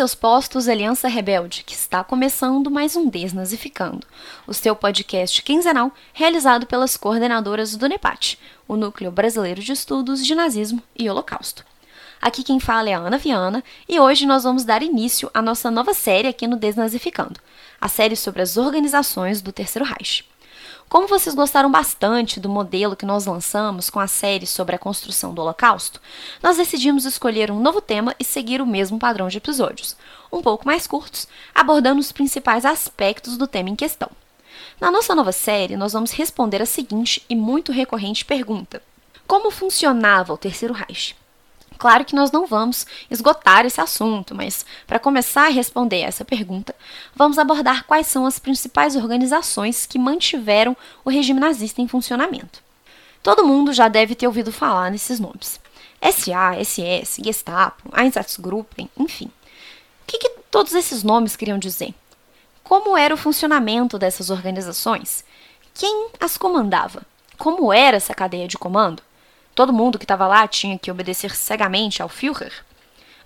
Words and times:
Seus 0.00 0.14
postos, 0.14 0.66
Aliança 0.66 1.08
Rebelde, 1.08 1.62
que 1.62 1.74
está 1.74 2.02
começando 2.02 2.70
mais 2.70 2.96
um 2.96 3.06
Desnazificando, 3.06 4.06
o 4.46 4.54
seu 4.54 4.74
podcast 4.74 5.42
quinzenal 5.42 5.92
realizado 6.14 6.64
pelas 6.64 6.96
coordenadoras 6.96 7.76
do 7.76 7.86
NEPAT, 7.86 8.38
o 8.66 8.76
Núcleo 8.76 9.10
Brasileiro 9.10 9.60
de 9.60 9.72
Estudos 9.72 10.24
de 10.24 10.34
Nazismo 10.34 10.82
e 10.98 11.10
Holocausto. 11.10 11.66
Aqui 12.18 12.42
quem 12.42 12.58
fala 12.58 12.88
é 12.88 12.94
a 12.94 12.98
Ana 12.98 13.18
Viana 13.18 13.62
e 13.86 14.00
hoje 14.00 14.24
nós 14.24 14.42
vamos 14.42 14.64
dar 14.64 14.82
início 14.82 15.30
à 15.34 15.42
nossa 15.42 15.70
nova 15.70 15.92
série 15.92 16.28
aqui 16.28 16.46
no 16.46 16.56
Desnazificando, 16.56 17.38
a 17.78 17.86
série 17.86 18.16
sobre 18.16 18.40
as 18.40 18.56
organizações 18.56 19.42
do 19.42 19.52
Terceiro 19.52 19.86
Reich. 19.86 20.29
Como 20.90 21.06
vocês 21.06 21.36
gostaram 21.36 21.70
bastante 21.70 22.40
do 22.40 22.48
modelo 22.48 22.96
que 22.96 23.06
nós 23.06 23.24
lançamos 23.24 23.88
com 23.88 24.00
a 24.00 24.08
série 24.08 24.44
sobre 24.44 24.74
a 24.74 24.78
construção 24.78 25.32
do 25.32 25.40
Holocausto, 25.40 26.00
nós 26.42 26.56
decidimos 26.56 27.04
escolher 27.04 27.48
um 27.48 27.60
novo 27.60 27.80
tema 27.80 28.12
e 28.18 28.24
seguir 28.24 28.60
o 28.60 28.66
mesmo 28.66 28.98
padrão 28.98 29.28
de 29.28 29.38
episódios, 29.38 29.96
um 30.32 30.42
pouco 30.42 30.66
mais 30.66 30.88
curtos, 30.88 31.28
abordando 31.54 32.00
os 32.00 32.10
principais 32.10 32.64
aspectos 32.64 33.36
do 33.36 33.46
tema 33.46 33.70
em 33.70 33.76
questão. 33.76 34.10
Na 34.80 34.90
nossa 34.90 35.14
nova 35.14 35.30
série, 35.30 35.76
nós 35.76 35.92
vamos 35.92 36.10
responder 36.10 36.60
a 36.60 36.66
seguinte 36.66 37.24
e 37.30 37.36
muito 37.36 37.70
recorrente 37.70 38.24
pergunta: 38.24 38.82
Como 39.28 39.52
funcionava 39.52 40.32
o 40.32 40.38
Terceiro 40.38 40.74
Reich? 40.74 41.14
Claro 41.80 42.04
que 42.04 42.14
nós 42.14 42.30
não 42.30 42.44
vamos 42.44 42.86
esgotar 43.10 43.64
esse 43.64 43.80
assunto, 43.80 44.34
mas 44.34 44.66
para 44.86 44.98
começar 44.98 45.46
a 45.46 45.50
responder 45.50 46.00
essa 46.00 46.26
pergunta, 46.26 46.74
vamos 47.16 47.38
abordar 47.38 47.86
quais 47.86 48.06
são 48.06 48.26
as 48.26 48.38
principais 48.38 48.96
organizações 48.96 49.86
que 49.86 49.98
mantiveram 49.98 50.76
o 51.02 51.08
regime 51.08 51.40
nazista 51.40 51.80
em 51.80 51.88
funcionamento. 51.88 52.62
Todo 53.22 53.46
mundo 53.46 53.72
já 53.72 53.88
deve 53.88 54.14
ter 54.14 54.26
ouvido 54.26 54.52
falar 54.52 54.90
nesses 54.90 55.18
nomes. 55.18 55.58
SA, 56.02 56.54
SS, 56.62 57.22
Gestapo, 57.24 57.88
Einsatzgruppen, 57.98 58.90
enfim. 58.98 59.30
O 60.02 60.06
que, 60.06 60.18
que 60.18 60.28
todos 60.50 60.74
esses 60.74 61.02
nomes 61.02 61.34
queriam 61.34 61.58
dizer? 61.58 61.94
Como 62.62 62.94
era 62.94 63.14
o 63.14 63.16
funcionamento 63.16 63.98
dessas 63.98 64.28
organizações? 64.28 65.24
Quem 65.72 66.10
as 66.20 66.36
comandava? 66.36 67.06
Como 67.38 67.72
era 67.72 67.96
essa 67.96 68.12
cadeia 68.12 68.46
de 68.46 68.58
comando? 68.58 69.02
Todo 69.54 69.72
mundo 69.72 69.98
que 69.98 70.04
estava 70.04 70.26
lá 70.26 70.46
tinha 70.46 70.78
que 70.78 70.90
obedecer 70.90 71.34
cegamente 71.34 72.02
ao 72.02 72.08
Führer? 72.08 72.52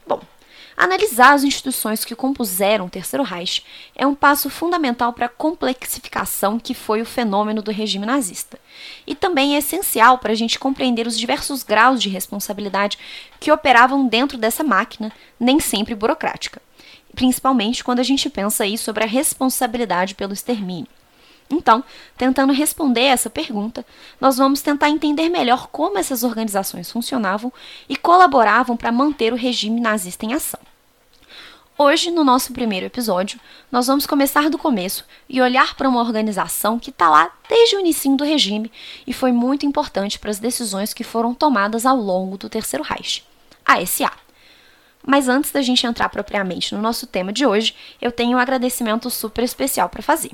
Bom, 0.06 0.20
analisar 0.76 1.34
as 1.34 1.44
instituições 1.44 2.04
que 2.04 2.14
compuseram 2.14 2.86
o 2.86 2.90
Terceiro 2.90 3.22
Reich 3.22 3.64
é 3.94 4.06
um 4.06 4.14
passo 4.14 4.50
fundamental 4.50 5.12
para 5.12 5.26
a 5.26 5.28
complexificação 5.28 6.58
que 6.58 6.74
foi 6.74 7.00
o 7.02 7.06
fenômeno 7.06 7.62
do 7.62 7.70
regime 7.70 8.06
nazista. 8.06 8.58
E 9.06 9.14
também 9.14 9.54
é 9.54 9.58
essencial 9.58 10.18
para 10.18 10.32
a 10.32 10.36
gente 10.36 10.58
compreender 10.58 11.06
os 11.06 11.18
diversos 11.18 11.62
graus 11.62 12.02
de 12.02 12.08
responsabilidade 12.08 12.98
que 13.38 13.52
operavam 13.52 14.06
dentro 14.06 14.36
dessa 14.38 14.64
máquina, 14.64 15.12
nem 15.38 15.60
sempre 15.60 15.94
burocrática. 15.94 16.60
Principalmente 17.14 17.84
quando 17.84 18.00
a 18.00 18.04
gente 18.04 18.28
pensa 18.28 18.64
aí 18.64 18.76
sobre 18.76 19.04
a 19.04 19.06
responsabilidade 19.06 20.14
pelo 20.14 20.32
extermínio. 20.32 20.88
Então, 21.50 21.84
tentando 22.16 22.52
responder 22.52 23.02
essa 23.02 23.28
pergunta, 23.28 23.84
nós 24.20 24.36
vamos 24.36 24.62
tentar 24.62 24.88
entender 24.88 25.28
melhor 25.28 25.68
como 25.68 25.98
essas 25.98 26.24
organizações 26.24 26.90
funcionavam 26.90 27.52
e 27.88 27.96
colaboravam 27.96 28.76
para 28.76 28.90
manter 28.90 29.32
o 29.32 29.36
regime 29.36 29.80
nazista 29.80 30.24
em 30.24 30.32
ação. 30.32 30.60
Hoje, 31.76 32.08
no 32.10 32.22
nosso 32.22 32.52
primeiro 32.52 32.86
episódio, 32.86 33.40
nós 33.70 33.88
vamos 33.88 34.06
começar 34.06 34.48
do 34.48 34.56
começo 34.56 35.04
e 35.28 35.42
olhar 35.42 35.74
para 35.74 35.88
uma 35.88 36.00
organização 36.00 36.78
que 36.78 36.90
está 36.90 37.10
lá 37.10 37.32
desde 37.48 37.74
o 37.74 37.80
início 37.80 38.16
do 38.16 38.22
regime 38.22 38.70
e 39.04 39.12
foi 39.12 39.32
muito 39.32 39.66
importante 39.66 40.16
para 40.16 40.30
as 40.30 40.38
decisões 40.38 40.94
que 40.94 41.02
foram 41.02 41.34
tomadas 41.34 41.84
ao 41.84 41.96
longo 41.96 42.38
do 42.38 42.48
Terceiro 42.48 42.84
Reich, 42.84 43.24
a 43.66 43.84
SA. 43.84 44.12
Mas 45.04 45.28
antes 45.28 45.50
da 45.50 45.60
gente 45.62 45.84
entrar 45.84 46.08
propriamente 46.08 46.72
no 46.74 46.80
nosso 46.80 47.08
tema 47.08 47.32
de 47.32 47.44
hoje, 47.44 47.74
eu 48.00 48.12
tenho 48.12 48.36
um 48.36 48.40
agradecimento 48.40 49.10
super 49.10 49.42
especial 49.42 49.88
para 49.88 50.00
fazer. 50.00 50.30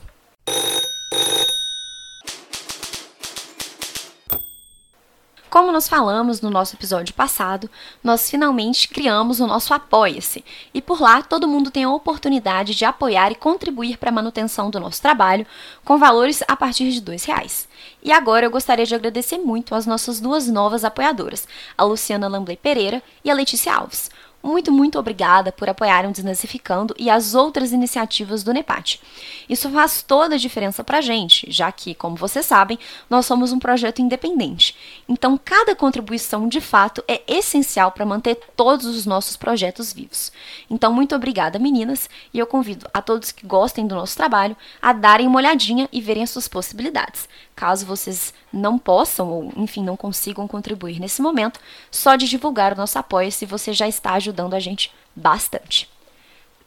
Como 5.51 5.73
nós 5.73 5.89
falamos 5.89 6.41
no 6.41 6.49
nosso 6.49 6.77
episódio 6.77 7.13
passado, 7.13 7.69
nós 8.05 8.31
finalmente 8.31 8.87
criamos 8.87 9.41
o 9.41 9.49
nosso 9.49 9.75
Apoia-se 9.75 10.45
e 10.73 10.81
por 10.81 11.03
lá 11.03 11.23
todo 11.23 11.49
mundo 11.49 11.73
tem 11.73 11.83
a 11.83 11.91
oportunidade 11.91 12.73
de 12.73 12.85
apoiar 12.85 13.33
e 13.33 13.35
contribuir 13.35 13.99
para 13.99 14.11
a 14.11 14.13
manutenção 14.13 14.71
do 14.71 14.79
nosso 14.79 15.03
trabalho 15.03 15.45
com 15.85 15.99
valores 15.99 16.41
a 16.47 16.55
partir 16.55 16.93
de 16.93 17.01
R$ 17.01 17.17
reais. 17.27 17.69
E 18.01 18.13
agora 18.13 18.47
eu 18.47 18.51
gostaria 18.51 18.87
de 18.87 18.95
agradecer 18.95 19.39
muito 19.39 19.75
às 19.75 19.87
nossas 19.87 20.21
duas 20.21 20.47
novas 20.47 20.85
apoiadoras, 20.85 21.49
a 21.77 21.83
Luciana 21.83 22.29
Lambley 22.29 22.57
Pereira 22.57 23.03
e 23.25 23.29
a 23.29 23.35
Letícia 23.35 23.75
Alves. 23.75 24.09
Muito, 24.43 24.73
muito 24.73 24.99
obrigada 24.99 25.53
por 25.53 25.69
apoiarem 25.69 26.09
o 26.09 26.13
Desnazificando 26.13 26.95
e 26.99 27.11
as 27.11 27.35
outras 27.35 27.73
iniciativas 27.73 28.43
do 28.43 28.55
NEPAT. 28.55 28.99
Isso 29.47 29.69
faz 29.69 30.03
toda 30.03 30.37
a 30.37 30.39
diferença 30.39 30.83
para 30.83 30.99
a 30.99 31.01
gente, 31.03 31.47
já 31.51 31.71
que, 31.71 31.95
como 31.95 32.17
vocês 32.17 32.47
sabem, 32.47 32.79
nós 33.09 33.27
somos 33.27 33.53
um 33.53 33.59
projeto 33.59 34.01
independente. 34.01 34.75
Então, 35.07 35.39
cada 35.45 35.77
contribuição 35.77 36.49
de 36.49 36.61
fato 36.61 37.05
é 37.07 37.23
essencial 37.29 37.93
para 37.93 38.07
manter 38.07 38.37
todos 38.57 38.87
os 38.87 39.05
nossos 39.05 39.37
projetos 39.37 39.93
vivos. 39.93 40.33
Então, 40.71 40.91
muito 40.91 41.15
obrigada, 41.15 41.59
meninas, 41.59 42.09
e 42.33 42.39
eu 42.39 42.47
convido 42.47 42.89
a 42.95 43.03
todos 43.03 43.33
que 43.33 43.47
gostem 43.47 43.87
do 43.87 43.95
nosso 43.95 44.17
trabalho 44.17 44.57
a 44.81 44.95
darem 44.95 45.27
uma 45.27 45.39
olhadinha 45.39 45.87
e 45.93 46.01
verem 46.01 46.23
as 46.23 46.31
suas 46.31 46.49
possibilidades. 46.49 47.29
Caso 47.55 47.85
vocês 47.85 48.33
não 48.51 48.79
possam 48.79 49.29
ou, 49.29 49.53
enfim, 49.55 49.85
não 49.85 49.97
consigam 49.97 50.49
contribuir 50.49 50.99
nesse 50.99 51.21
momento, 51.21 51.61
só 51.91 52.17
de 52.17 52.27
divulgar 52.27 52.73
o 52.73 52.77
nosso 52.77 52.99
apoio 52.99 53.31
se 53.31 53.45
você 53.45 53.75
já 53.75 53.87
está 53.87 54.15
ajudando 54.15 54.30
a 54.55 54.61
gente 54.61 54.93
bastante. 55.15 55.89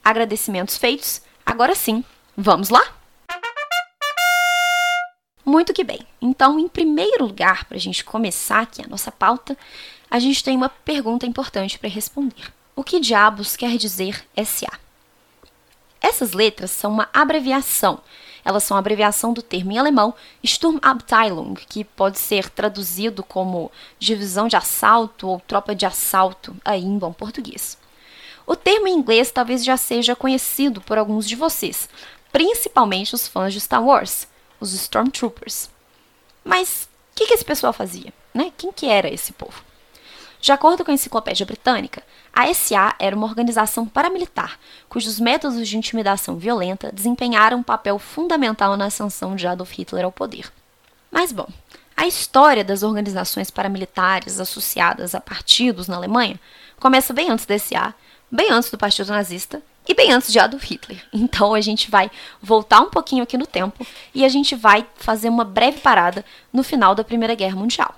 Agradecimentos 0.04 0.78
feitos, 0.78 1.22
agora 1.46 1.76
sim, 1.76 2.04
vamos 2.36 2.70
lá? 2.70 2.84
Muito 5.46 5.74
que 5.74 5.84
bem. 5.84 6.00
Então, 6.22 6.58
em 6.58 6.68
primeiro 6.68 7.26
lugar, 7.26 7.66
para 7.66 7.78
a 7.78 7.80
gente 7.80 8.04
começar 8.04 8.62
aqui 8.62 8.82
a 8.82 8.88
nossa 8.88 9.12
pauta, 9.12 9.58
a 10.10 10.20
gente 10.20 10.44
tem 10.44 10.56
uma 10.56 10.70
pergunta 10.70 11.26
importante 11.26 11.78
para 11.78 11.90
responder. 11.90 12.54
O 12.76 12.84
que 12.84 13.00
diabos 13.00 13.56
quer 13.56 13.78
dizer 13.78 14.26
SA? 14.46 14.83
Essas 16.04 16.34
letras 16.34 16.70
são 16.70 16.92
uma 16.92 17.10
abreviação 17.12 18.00
elas 18.46 18.64
são 18.64 18.76
a 18.76 18.80
abreviação 18.80 19.32
do 19.32 19.42
termo 19.42 19.72
em 19.72 19.78
alemão 19.78 20.14
Sturmabteilung, 20.46 21.54
que 21.54 21.84
pode 21.84 22.20
ser 22.20 22.50
traduzido 22.50 23.24
como 23.24 23.72
divisão 23.98 24.48
de 24.48 24.56
assalto 24.56 25.28
ou 25.28 25.40
tropa 25.40 25.74
de 25.74 25.86
assalto, 25.86 26.56
aí 26.64 26.84
em 26.84 26.98
bom 26.98 27.14
português. 27.14 27.78
O 28.46 28.56
termo 28.56 28.88
em 28.88 28.94
inglês 28.94 29.32
talvez 29.32 29.64
já 29.64 29.78
seja 29.78 30.16
conhecido 30.16 30.82
por 30.82 30.98
alguns 30.98 31.28
de 31.28 31.36
vocês, 31.36 31.88
principalmente 32.32 33.16
os 33.16 33.28
fãs 33.28 33.54
de 33.54 33.62
Star 33.62 33.84
Wars, 33.84 34.28
os 34.60 34.74
Stormtroopers. 34.74 35.70
Mas 36.44 36.90
o 37.12 37.16
que, 37.16 37.28
que 37.28 37.34
esse 37.34 37.46
pessoal 37.46 37.72
fazia? 37.72 38.14
Né? 38.34 38.52
Quem 38.58 38.74
que 38.74 38.88
era 38.88 39.08
esse 39.08 39.32
povo? 39.32 39.64
De 40.44 40.52
acordo 40.52 40.84
com 40.84 40.92
a 40.92 40.94
Enciclopédia 40.94 41.46
Britânica, 41.46 42.04
a 42.34 42.54
SA 42.54 42.94
era 43.00 43.16
uma 43.16 43.26
organização 43.26 43.86
paramilitar 43.86 44.60
cujos 44.90 45.18
métodos 45.18 45.66
de 45.66 45.78
intimidação 45.78 46.36
violenta 46.36 46.92
desempenharam 46.92 47.60
um 47.60 47.64
papel 47.64 47.98
fundamental 47.98 48.76
na 48.76 48.88
ascensão 48.88 49.38
de 49.38 49.48
Adolf 49.48 49.72
Hitler 49.72 50.04
ao 50.04 50.12
poder. 50.12 50.52
Mas, 51.10 51.32
bom, 51.32 51.48
a 51.96 52.06
história 52.06 52.62
das 52.62 52.84
organizações 52.84 53.50
paramilitares 53.50 54.38
associadas 54.38 55.16
a 55.16 55.22
partidos 55.22 55.88
na 55.88 55.96
Alemanha 55.96 56.38
começa 56.78 57.14
bem 57.14 57.30
antes 57.30 57.46
da 57.46 57.58
SA, 57.58 57.96
bem 58.30 58.52
antes 58.52 58.70
do 58.70 58.78
Partido 58.78 59.14
Nazista 59.14 59.62
e 59.88 59.94
bem 59.94 60.12
antes 60.12 60.30
de 60.30 60.40
Adolf 60.40 60.66
Hitler. 60.66 61.06
Então 61.14 61.54
a 61.54 61.62
gente 61.62 61.90
vai 61.90 62.12
voltar 62.42 62.82
um 62.82 62.90
pouquinho 62.90 63.24
aqui 63.24 63.38
no 63.38 63.48
tempo 63.48 63.88
e 64.14 64.26
a 64.26 64.28
gente 64.28 64.56
vai 64.56 64.86
fazer 64.98 65.30
uma 65.30 65.46
breve 65.46 65.80
parada 65.80 66.26
no 66.52 66.64
final 66.64 66.94
da 66.94 67.02
Primeira 67.06 67.34
Guerra 67.34 67.56
Mundial. 67.56 67.96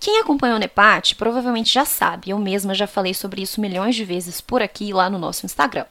Quem 0.00 0.18
acompanhou 0.18 0.56
o 0.56 0.58
NEPAT 0.58 1.14
provavelmente 1.14 1.74
já 1.74 1.84
sabe, 1.84 2.30
eu 2.30 2.38
mesma 2.38 2.72
já 2.72 2.86
falei 2.86 3.12
sobre 3.12 3.42
isso 3.42 3.60
milhões 3.60 3.94
de 3.94 4.02
vezes 4.02 4.40
por 4.40 4.62
aqui 4.62 4.94
lá 4.94 5.10
no 5.10 5.18
nosso 5.18 5.44
Instagram. 5.44 5.84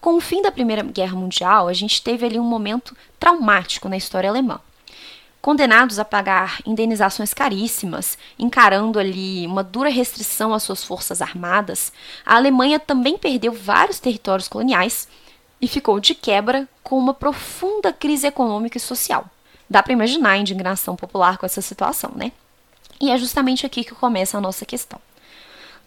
Com 0.00 0.14
o 0.14 0.20
fim 0.20 0.40
da 0.40 0.52
Primeira 0.52 0.80
Guerra 0.84 1.16
Mundial, 1.16 1.66
a 1.66 1.72
gente 1.72 2.00
teve 2.02 2.24
ali 2.24 2.38
um 2.38 2.44
momento 2.44 2.96
traumático 3.18 3.88
na 3.88 3.96
história 3.96 4.30
alemã. 4.30 4.60
Condenados 5.40 5.98
a 5.98 6.04
pagar 6.04 6.60
indenizações 6.64 7.34
caríssimas, 7.34 8.16
encarando 8.38 9.00
ali 9.00 9.44
uma 9.44 9.64
dura 9.64 9.90
restrição 9.90 10.54
às 10.54 10.62
suas 10.62 10.84
forças 10.84 11.20
armadas, 11.20 11.92
a 12.24 12.36
Alemanha 12.36 12.78
também 12.78 13.18
perdeu 13.18 13.52
vários 13.52 13.98
territórios 13.98 14.46
coloniais 14.46 15.08
e 15.60 15.66
ficou 15.66 15.98
de 15.98 16.14
quebra 16.14 16.68
com 16.80 16.96
uma 16.96 17.12
profunda 17.12 17.92
crise 17.92 18.24
econômica 18.24 18.78
e 18.78 18.80
social. 18.80 19.28
Dá 19.68 19.82
para 19.82 19.92
imaginar 19.92 20.30
a 20.30 20.38
indignação 20.38 20.94
popular 20.94 21.38
com 21.38 21.46
essa 21.46 21.60
situação, 21.60 22.12
né? 22.14 22.30
E 23.02 23.10
é 23.10 23.18
justamente 23.18 23.66
aqui 23.66 23.82
que 23.82 23.96
começa 23.96 24.38
a 24.38 24.40
nossa 24.40 24.64
questão. 24.64 25.00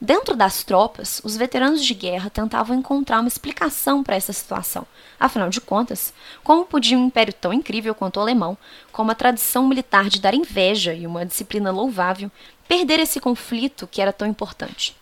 Dentro 0.01 0.35
das 0.35 0.65
tropas, 0.65 1.21
os 1.23 1.37
veteranos 1.37 1.81
de 1.81 1.93
guerra 1.93 2.29
tentavam 2.29 2.77
encontrar 2.77 3.21
uma 3.21 3.29
explicação 3.29 4.03
para 4.03 4.17
essa 4.17 4.33
situação. 4.33 4.85
Afinal 5.17 5.49
de 5.49 5.61
contas, 5.61 6.13
como 6.43 6.65
podia 6.65 6.97
um 6.97 7.05
império 7.05 7.31
tão 7.31 7.53
incrível 7.53 7.95
quanto 7.95 8.17
o 8.17 8.19
alemão, 8.19 8.57
com 8.91 9.01
uma 9.01 9.15
tradição 9.15 9.65
militar 9.65 10.09
de 10.09 10.19
dar 10.19 10.33
inveja 10.33 10.93
e 10.93 11.07
uma 11.07 11.25
disciplina 11.25 11.71
louvável, 11.71 12.29
perder 12.67 12.99
esse 12.99 13.21
conflito 13.21 13.87
que 13.87 14.01
era 14.01 14.11
tão 14.11 14.27
importante? 14.27 14.93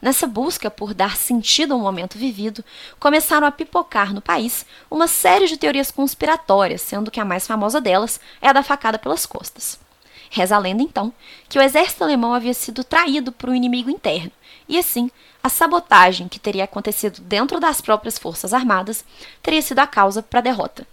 Nessa 0.00 0.26
busca 0.26 0.70
por 0.70 0.94
dar 0.94 1.18
sentido 1.18 1.74
ao 1.74 1.80
momento 1.80 2.16
vivido, 2.16 2.64
começaram 2.98 3.46
a 3.46 3.52
pipocar 3.52 4.14
no 4.14 4.22
país 4.22 4.64
uma 4.90 5.06
série 5.06 5.46
de 5.46 5.58
teorias 5.58 5.90
conspiratórias, 5.90 6.80
sendo 6.80 7.10
que 7.10 7.20
a 7.20 7.26
mais 7.26 7.46
famosa 7.46 7.78
delas 7.78 8.18
é 8.40 8.48
a 8.48 8.54
da 8.54 8.62
facada 8.62 8.98
pelas 8.98 9.26
costas. 9.26 9.78
Reza 10.34 10.56
a 10.56 10.58
lenda, 10.58 10.82
então, 10.82 11.12
que 11.46 11.58
o 11.58 11.62
exército 11.62 12.02
alemão 12.02 12.32
havia 12.32 12.54
sido 12.54 12.82
traído 12.82 13.30
por 13.30 13.50
um 13.50 13.54
inimigo 13.54 13.90
interno, 13.90 14.32
e 14.66 14.78
assim, 14.78 15.10
a 15.42 15.50
sabotagem 15.50 16.26
que 16.26 16.38
teria 16.38 16.64
acontecido 16.64 17.20
dentro 17.20 17.60
das 17.60 17.82
próprias 17.82 18.18
forças 18.18 18.54
armadas 18.54 19.04
teria 19.42 19.60
sido 19.60 19.80
a 19.80 19.86
causa 19.86 20.22
para 20.22 20.38
a 20.38 20.42
derrota. 20.42 20.86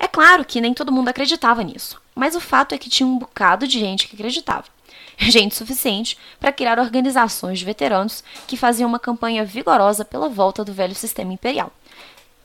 É 0.00 0.08
claro 0.08 0.46
que 0.46 0.62
nem 0.62 0.72
todo 0.72 0.90
mundo 0.90 1.10
acreditava 1.10 1.62
nisso, 1.62 2.00
mas 2.14 2.34
o 2.34 2.40
fato 2.40 2.74
é 2.74 2.78
que 2.78 2.88
tinha 2.88 3.06
um 3.06 3.18
bocado 3.18 3.68
de 3.68 3.78
gente 3.78 4.08
que 4.08 4.16
acreditava 4.16 4.64
gente 5.18 5.54
suficiente 5.54 6.16
para 6.40 6.52
criar 6.52 6.78
organizações 6.78 7.58
de 7.58 7.66
veteranos 7.66 8.24
que 8.46 8.56
faziam 8.56 8.88
uma 8.88 8.98
campanha 8.98 9.44
vigorosa 9.44 10.06
pela 10.06 10.30
volta 10.30 10.64
do 10.64 10.72
velho 10.72 10.94
sistema 10.94 11.34
imperial. 11.34 11.70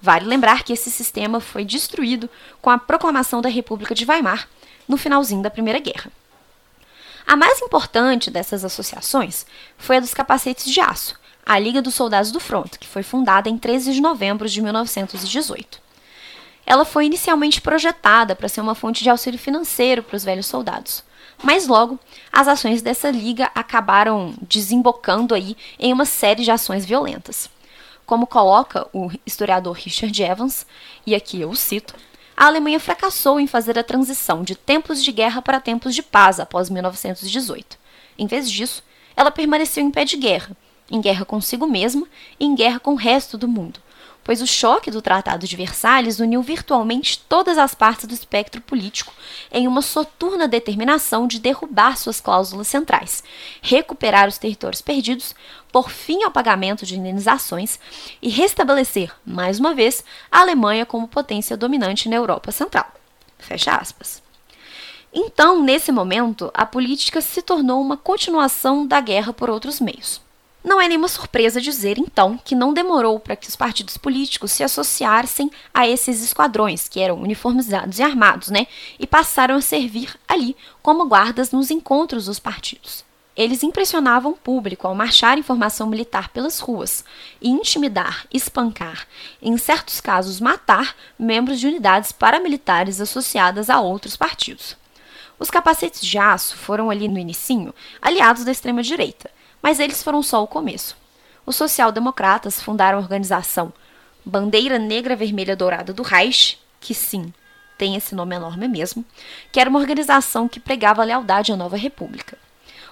Vale 0.01 0.25
lembrar 0.25 0.63
que 0.63 0.74
esse 0.74 0.92
sistema 0.92 1.40
foi 1.40 1.63
destruído 1.63 2.30
com 2.62 2.69
a 2.69 2.78
proclamação 2.78 3.42
da 3.42 3.48
República 3.48 3.95
de 3.95 4.04
Weimar 4.04 4.50
no 4.88 4.98
finalzinho 4.98 5.42
da 5.42 5.50
Primeira 5.50 5.80
Guerra. 5.80 6.12
A 7.25 7.36
mais 7.36 7.62
importante 7.62 8.31
dessas 8.31 8.63
associações 8.63 9.45
foi 9.78 9.98
a 9.98 10.00
dos 10.00 10.13
capacetes 10.13 10.66
de 10.72 10.80
aço, 10.80 11.19
a 11.45 11.60
Liga 11.60 11.81
dos 11.81 11.95
Soldados 11.95 12.31
do 12.31 12.39
Front, 12.39 12.78
que 12.78 12.88
foi 12.88 13.04
fundada 13.04 13.50
em 13.50 13.57
13 13.57 13.94
de 13.94 14.01
novembro 14.01 14.48
de 14.48 14.62
1918. 14.62 15.81
Ela 16.66 16.86
foi 16.86 17.06
inicialmente 17.06 17.62
projetada 17.62 18.36
para 18.36 18.50
ser 18.50 18.62
uma 18.62 18.75
fonte 18.75 19.04
de 19.04 19.10
auxílio 19.10 19.39
financeiro 19.39 20.04
para 20.04 20.16
os 20.16 20.24
velhos 20.24 20.45
soldados, 20.45 21.04
mas 21.44 21.68
logo, 21.68 22.00
as 22.31 22.48
ações 22.48 22.81
dessa 22.81 23.12
liga 23.12 23.51
acabaram 23.54 24.33
desembocando 24.42 25.36
aí 25.36 25.56
em 25.80 25.94
uma 25.94 26.06
série 26.06 26.44
de 26.44 26.51
ações 26.51 26.86
violentas. 26.86 27.50
Como 28.06 28.25
coloca 28.25 28.88
o 28.94 29.12
historiador 29.25 29.75
Richard 29.75 30.24
Evans, 30.24 30.66
e 31.06 31.13
aqui 31.13 31.42
eu 31.42 31.50
o 31.50 31.56
cito, 31.56 31.94
a 32.38 32.45
Alemanha 32.45 32.80
fracassou 32.80 33.39
em 33.39 33.48
fazer 33.48 33.80
a 33.80 33.84
transição 33.84 34.44
de 34.44 34.56
tempos 34.56 35.04
de 35.04 35.12
guerra 35.12 35.42
para 35.42 35.60
tempos 35.60 35.95
de 35.95 36.04
paz 36.04 36.39
após 36.39 36.69
1918. 36.69 37.80
Em 38.16 38.28
vez 38.28 38.50
disso, 38.50 38.84
ela 39.16 39.31
permaneceu 39.31 39.84
em 39.84 39.89
pé 39.89 40.06
de 40.06 40.16
guerra, 40.18 40.56
em 40.92 41.01
guerra 41.01 41.25
consigo 41.25 41.66
mesma 41.66 42.06
e 42.39 42.45
em 42.45 42.54
guerra 42.54 42.80
com 42.80 42.92
o 42.92 42.95
resto 42.95 43.39
do 43.39 43.48
mundo, 43.48 43.80
pois 44.28 44.42
o 44.42 44.46
choque 44.46 44.92
do 44.92 45.02
Tratado 45.02 45.48
de 45.48 45.56
Versalhes 45.56 46.20
uniu 46.20 46.42
virtualmente 46.42 47.18
todas 47.30 47.58
as 47.58 47.74
partes 47.74 48.06
do 48.06 48.14
espectro 48.14 48.60
político 48.60 49.14
em 49.50 49.66
uma 49.66 49.82
soturna 49.82 50.50
determinação 50.50 51.26
de 51.28 51.40
derrubar 51.40 51.98
suas 51.98 52.20
cláusulas 52.20 52.68
centrais, 52.68 53.24
recuperar 53.62 54.28
os 54.28 54.38
territórios 54.38 54.82
perdidos, 54.82 55.34
por 55.72 55.90
fim 55.90 56.24
ao 56.24 56.32
pagamento 56.32 56.86
de 56.86 57.00
indenizações 57.00 57.80
e 58.22 58.28
restabelecer, 58.28 59.14
mais 59.26 59.62
uma 59.62 59.74
vez, 59.74 60.04
a 60.30 60.42
Alemanha 60.42 60.86
como 60.86 61.08
potência 61.08 61.56
dominante 61.56 62.10
na 62.10 62.18
Europa 62.18 62.52
Central. 62.52 62.92
Fecha 63.40 63.78
aspas. 63.78 64.22
Então, 65.14 65.64
nesse 65.64 65.90
momento, 65.90 66.52
a 66.54 66.66
política 66.66 67.22
se 67.22 67.42
tornou 67.42 67.80
uma 67.80 67.96
continuação 67.96 68.86
da 68.86 69.00
guerra 69.00 69.32
por 69.32 69.50
outros 69.50 69.80
meios. 69.80 70.27
Não 70.68 70.81
é 70.81 70.88
nenhuma 70.90 71.08
surpresa 71.08 71.62
dizer, 71.62 71.98
então, 71.98 72.38
que 72.44 72.54
não 72.54 72.74
demorou 72.74 73.22
para 73.22 73.38
que 73.38 73.48
os 73.48 73.56
partidos 73.56 73.96
políticos 73.96 74.52
se 74.52 74.66
associassem 74.66 75.50
a 75.74 75.88
esses 75.88 76.22
esquadrões, 76.22 76.90
que 76.90 77.00
eram 77.00 77.22
uniformizados 77.22 78.00
e 78.00 78.04
armados, 78.04 78.50
né? 78.50 78.68
E 79.00 79.08
passaram 79.08 79.56
a 79.56 79.62
servir 79.62 80.14
ali 80.28 80.58
como 80.81 81.08
guardas 81.08 81.52
nos 81.52 81.72
encontros 81.72 82.25
dos 82.25 82.38
partidos. 82.38 83.06
Eles 83.34 83.64
impressionavam 83.64 84.34
o 84.34 84.36
público 84.36 84.86
ao 84.86 84.94
marchar 84.94 85.38
em 85.38 85.42
formação 85.42 85.88
militar 85.88 86.28
pelas 86.31 86.60
ruas 86.60 87.06
e 87.42 87.48
intimidar, 87.48 88.28
espancar, 88.34 89.08
em 89.42 89.56
certos 89.56 90.02
casos 90.02 90.42
matar 90.42 90.98
membros 91.18 91.62
de 91.62 91.68
unidades 91.68 92.12
paramilitares 92.12 93.00
associadas 93.00 93.69
a 93.69 93.80
outros 93.80 94.18
partidos. 94.18 94.75
Os 95.40 95.50
capacetes 95.50 96.02
de 96.02 96.18
aço 96.18 96.58
foram 96.58 96.90
ali 96.90 97.08
no 97.08 97.18
inicinho 97.18 97.74
aliados 98.02 98.44
da 98.44 98.52
extrema 98.52 98.84
direita, 98.84 99.31
mas 99.62 99.80
eles 99.80 100.04
foram 100.04 100.21
só 100.24 100.44
o 100.44 100.48
começo. 100.48 100.98
Os 101.45 101.56
social-democratas 101.56 102.62
fundaram 102.62 102.98
a 102.98 103.01
organização 103.01 103.71
Bandeira 104.25 104.77
Negra 104.77 105.15
Vermelha 105.15 105.56
Dourada 105.56 105.94
do 105.94 106.04
Reich, 106.04 106.59
que 106.81 106.94
sim, 106.94 107.33
tem 107.77 107.95
esse 107.95 108.13
nome 108.13 108.36
enorme 108.36 108.68
mesmo, 108.68 109.06
que 109.51 109.59
era 109.59 109.69
uma 109.69 109.80
organização 109.80 110.48
que 110.48 110.59
pregava 110.59 111.04
lealdade 111.04 111.51
à 111.51 111.56
nova 111.56 111.77
república. 111.77 112.38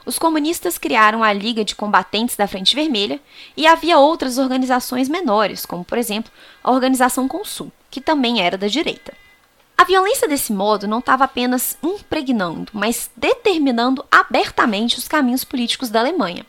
Os 0.05 0.19
comunistas 0.19 0.77
criaram 0.77 1.23
a 1.23 1.33
Liga 1.33 1.65
de 1.65 1.75
Combatentes 1.75 2.35
da 2.35 2.47
Frente 2.47 2.75
Vermelha 2.75 3.19
e 3.57 3.65
havia 3.65 3.97
outras 3.97 4.37
organizações 4.37 5.09
menores, 5.09 5.65
como 5.65 5.83
por 5.83 5.97
exemplo 5.97 6.31
a 6.63 6.71
Organização 6.71 7.27
Consul, 7.27 7.71
que 7.89 7.99
também 7.99 8.39
era 8.41 8.57
da 8.57 8.67
direita. 8.67 9.13
A 9.77 9.83
violência 9.83 10.27
desse 10.27 10.53
modo 10.53 10.87
não 10.87 10.99
estava 10.99 11.25
apenas 11.25 11.77
impregnando, 11.83 12.71
mas 12.71 13.09
determinando 13.17 14.05
abertamente 14.11 14.97
os 14.97 15.07
caminhos 15.07 15.43
políticos 15.43 15.89
da 15.89 15.99
Alemanha. 15.99 16.45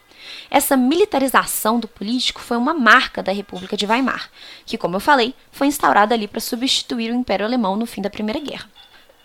Essa 0.50 0.76
militarização 0.76 1.78
do 1.78 1.88
político 1.88 2.40
foi 2.40 2.56
uma 2.56 2.74
marca 2.74 3.22
da 3.22 3.32
República 3.32 3.76
de 3.76 3.86
Weimar, 3.86 4.30
que, 4.64 4.78
como 4.78 4.96
eu 4.96 5.00
falei, 5.00 5.34
foi 5.50 5.66
instaurada 5.66 6.14
ali 6.14 6.26
para 6.28 6.40
substituir 6.40 7.10
o 7.10 7.14
Império 7.14 7.46
Alemão 7.46 7.76
no 7.76 7.86
fim 7.86 8.02
da 8.02 8.10
Primeira 8.10 8.40
Guerra. 8.40 8.70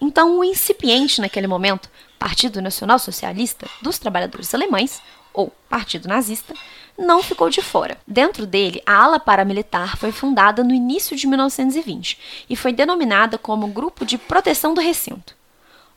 Então, 0.02 0.40
o 0.40 0.44
incipiente 0.44 1.22
naquele 1.22 1.48
momento 1.48 1.90
Partido 2.18 2.62
Nacional 2.62 2.98
Socialista 2.98 3.68
dos 3.82 4.00
Trabalhadores 4.00 4.54
Alemães, 4.54 5.02
ou 5.34 5.52
Partido 5.70 6.08
Nazista, 6.08 6.54
não 6.98 7.24
ficou 7.24 7.50
de 7.50 7.62
fora. 7.62 7.98
Dentro 8.06 8.46
dele, 8.46 8.82
a 8.86 8.96
ala 8.96 9.20
paramilitar 9.20 9.98
foi 9.98 10.12
fundada 10.12 10.64
no 10.64 10.74
início 10.74 11.16
de 11.16 11.28
1920 11.28 12.46
e 12.50 12.56
foi 12.56 12.74
denominada 12.74 13.38
como 13.38 13.68
Grupo 13.68 14.06
de 14.06 14.18
Proteção 14.18 14.74
do 14.74 14.82
Recinto. 14.82 15.36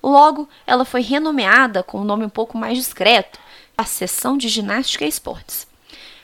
Logo, 0.03 0.49
ela 0.67 0.85
foi 0.85 1.01
renomeada 1.01 1.83
com 1.83 2.01
um 2.01 2.05
nome 2.05 2.25
um 2.27 2.31
pouco 2.31 2.59
mais 2.59 2.77
discreto, 2.77 3.39
a 3.77 3.85
seção 3.85 4.37
de 4.37 4.49
ginástica 4.49 5.05
e 5.05 5.09
esportes. 5.09 5.67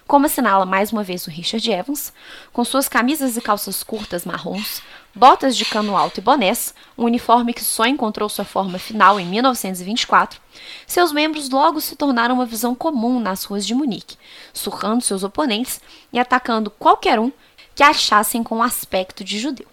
Como 0.06 0.26
assinala 0.26 0.66
mais 0.66 0.90
uma 0.90 1.04
vez 1.04 1.26
o 1.26 1.30
Richard 1.30 1.70
Evans, 1.70 2.12
com 2.52 2.64
suas 2.64 2.88
camisas 2.88 3.36
e 3.36 3.40
calças 3.40 3.84
curtas 3.84 4.24
marrons, 4.24 4.82
botas 5.14 5.56
de 5.56 5.64
cano 5.64 5.96
alto 5.96 6.18
e 6.18 6.20
bonés, 6.20 6.74
um 6.98 7.04
uniforme 7.04 7.52
que 7.52 7.62
só 7.62 7.86
encontrou 7.86 8.28
sua 8.28 8.44
forma 8.44 8.78
final 8.78 9.20
em 9.20 9.26
1924, 9.26 10.40
seus 10.86 11.12
membros 11.12 11.48
logo 11.48 11.80
se 11.80 11.94
tornaram 11.94 12.34
uma 12.34 12.46
visão 12.46 12.74
comum 12.74 13.20
nas 13.20 13.44
ruas 13.44 13.64
de 13.64 13.72
Munique, 13.72 14.16
surrando 14.52 15.04
seus 15.04 15.22
oponentes 15.22 15.80
e 16.12 16.18
atacando 16.18 16.70
qualquer 16.70 17.20
um 17.20 17.30
que 17.74 17.82
achassem 17.84 18.42
com 18.42 18.62
aspecto 18.62 19.22
de 19.22 19.38
judeu. 19.38 19.66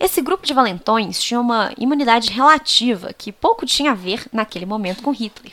Esse 0.00 0.20
grupo 0.20 0.46
de 0.46 0.54
valentões 0.54 1.22
tinha 1.22 1.38
uma 1.38 1.72
imunidade 1.78 2.30
relativa 2.30 3.12
que 3.12 3.30
pouco 3.30 3.64
tinha 3.66 3.92
a 3.92 3.94
ver 3.94 4.26
naquele 4.32 4.66
momento 4.66 5.02
com 5.02 5.12
Hitler. 5.12 5.52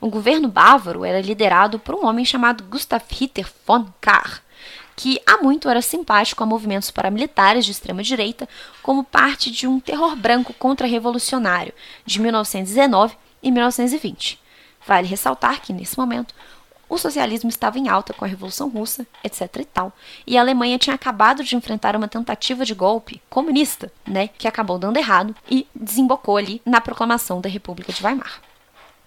O 0.00 0.08
governo 0.08 0.48
bávaro 0.48 1.04
era 1.04 1.20
liderado 1.20 1.78
por 1.78 1.94
um 1.94 2.06
homem 2.06 2.24
chamado 2.24 2.64
Gustav 2.64 3.04
Ritter 3.10 3.46
von 3.66 3.86
Kahr, 4.00 4.42
que 4.96 5.20
há 5.26 5.36
muito 5.42 5.68
era 5.68 5.82
simpático 5.82 6.42
a 6.42 6.46
movimentos 6.46 6.90
paramilitares 6.90 7.66
de 7.66 7.72
extrema-direita 7.72 8.48
como 8.82 9.04
parte 9.04 9.50
de 9.50 9.66
um 9.66 9.78
terror 9.78 10.16
branco 10.16 10.54
contra-revolucionário 10.54 11.74
de 12.06 12.18
1919 12.18 13.14
e 13.42 13.50
1920. 13.50 14.40
Vale 14.86 15.06
ressaltar 15.06 15.60
que, 15.60 15.74
nesse 15.74 15.98
momento, 15.98 16.34
o 16.88 16.96
socialismo 16.96 17.50
estava 17.50 17.78
em 17.78 17.90
alta 17.90 18.14
com 18.14 18.24
a 18.24 18.28
Revolução 18.28 18.70
Russa, 18.70 19.06
etc 19.22 19.54
e 19.60 19.64
tal, 19.66 19.92
e 20.26 20.38
a 20.38 20.40
Alemanha 20.40 20.78
tinha 20.78 20.94
acabado 20.94 21.44
de 21.44 21.54
enfrentar 21.54 21.94
uma 21.94 22.08
tentativa 22.08 22.64
de 22.64 22.74
golpe 22.74 23.20
comunista, 23.28 23.92
né, 24.08 24.28
que 24.28 24.48
acabou 24.48 24.78
dando 24.78 24.96
errado 24.96 25.36
e 25.48 25.66
desembocou 25.74 26.38
ali 26.38 26.62
na 26.64 26.80
proclamação 26.80 27.38
da 27.38 27.50
República 27.50 27.92
de 27.92 28.02
Weimar. 28.02 28.40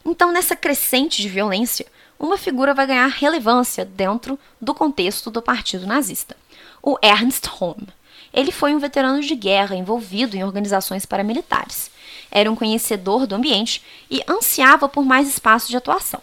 Então, 0.05 0.31
nessa 0.31 0.55
crescente 0.55 1.22
de 1.22 1.29
violência, 1.29 1.86
uma 2.19 2.38
figura 2.38 2.74
vai 2.74 2.88
ganhar 2.88 3.07
relevância 3.07 3.86
dentro 3.86 4.39
do 4.60 4.74
contexto 4.74 5.31
do 5.31 5.41
partido 5.41 5.86
nazista: 5.86 6.36
o 6.81 6.98
Ernst 7.01 7.45
Röhm. 7.48 7.88
Ele 8.33 8.51
foi 8.51 8.74
um 8.74 8.79
veterano 8.79 9.22
de 9.22 9.36
guerra 9.36 9.75
envolvido 9.75 10.36
em 10.36 10.43
organizações 10.43 11.05
paramilitares. 11.05 11.91
Era 12.31 12.51
um 12.51 12.55
conhecedor 12.55 13.27
do 13.27 13.36
ambiente 13.36 13.83
e 14.10 14.24
ansiava 14.27 14.89
por 14.89 15.05
mais 15.05 15.27
espaço 15.27 15.69
de 15.69 15.77
atuação. 15.77 16.19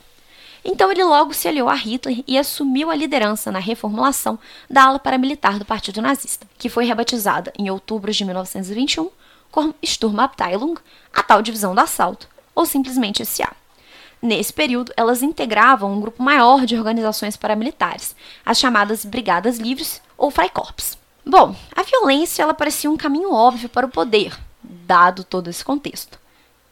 Então 0.64 0.90
ele 0.90 1.04
logo 1.04 1.32
se 1.32 1.48
aliou 1.48 1.68
a 1.68 1.74
Hitler 1.74 2.22
e 2.26 2.36
assumiu 2.36 2.90
a 2.90 2.96
liderança 2.96 3.50
na 3.50 3.58
reformulação 3.58 4.38
da 4.68 4.84
ala 4.84 4.98
paramilitar 4.98 5.58
do 5.58 5.64
Partido 5.64 6.02
Nazista, 6.02 6.46
que 6.58 6.68
foi 6.68 6.84
rebatizada 6.84 7.52
em 7.58 7.70
outubro 7.70 8.12
de 8.12 8.24
1921 8.24 9.08
como 9.50 9.74
Sturmabteilung, 9.82 10.76
a 11.12 11.22
tal 11.22 11.42
divisão 11.42 11.74
do 11.74 11.80
assalto, 11.80 12.28
ou 12.54 12.66
simplesmente 12.66 13.24
SA. 13.24 13.52
Nesse 14.22 14.52
período, 14.52 14.92
elas 14.96 15.22
integravam 15.22 15.92
um 15.92 16.00
grupo 16.00 16.22
maior 16.22 16.66
de 16.66 16.76
organizações 16.76 17.36
paramilitares, 17.36 18.14
as 18.44 18.58
chamadas 18.58 19.04
Brigadas 19.04 19.58
Livres 19.58 20.02
ou 20.16 20.30
Freikorps. 20.30 20.98
Bom, 21.24 21.56
a 21.74 21.82
violência 21.82 22.42
ela 22.42 22.52
parecia 22.52 22.90
um 22.90 22.96
caminho 22.96 23.32
óbvio 23.32 23.68
para 23.68 23.86
o 23.86 23.90
poder, 23.90 24.38
dado 24.62 25.24
todo 25.24 25.48
esse 25.48 25.64
contexto. 25.64 26.18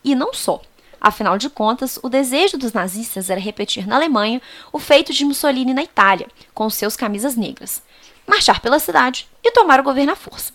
E 0.05 0.15
não 0.15 0.35
só. 0.35 0.61
Afinal 1.01 1.39
de 1.39 1.49
contas, 1.49 1.99
o 2.03 2.09
desejo 2.09 2.59
dos 2.59 2.73
nazistas 2.73 3.31
era 3.31 3.41
repetir 3.41 3.87
na 3.87 3.97
Alemanha 3.97 4.43
o 4.73 4.79
feito 4.79 5.13
de 5.13 5.25
Mussolini 5.25 5.73
na 5.73 5.83
Itália, 5.83 6.29
com 6.53 6.69
seus 6.69 6.97
camisas 6.97 7.37
negras, 7.37 7.83
marchar 8.27 8.61
pela 8.61 8.79
cidade 8.79 9.29
e 9.43 9.51
tomar 9.53 9.81
o 9.81 9.85
governo 9.85 10.13
à 10.13 10.17
força. 10.17 10.53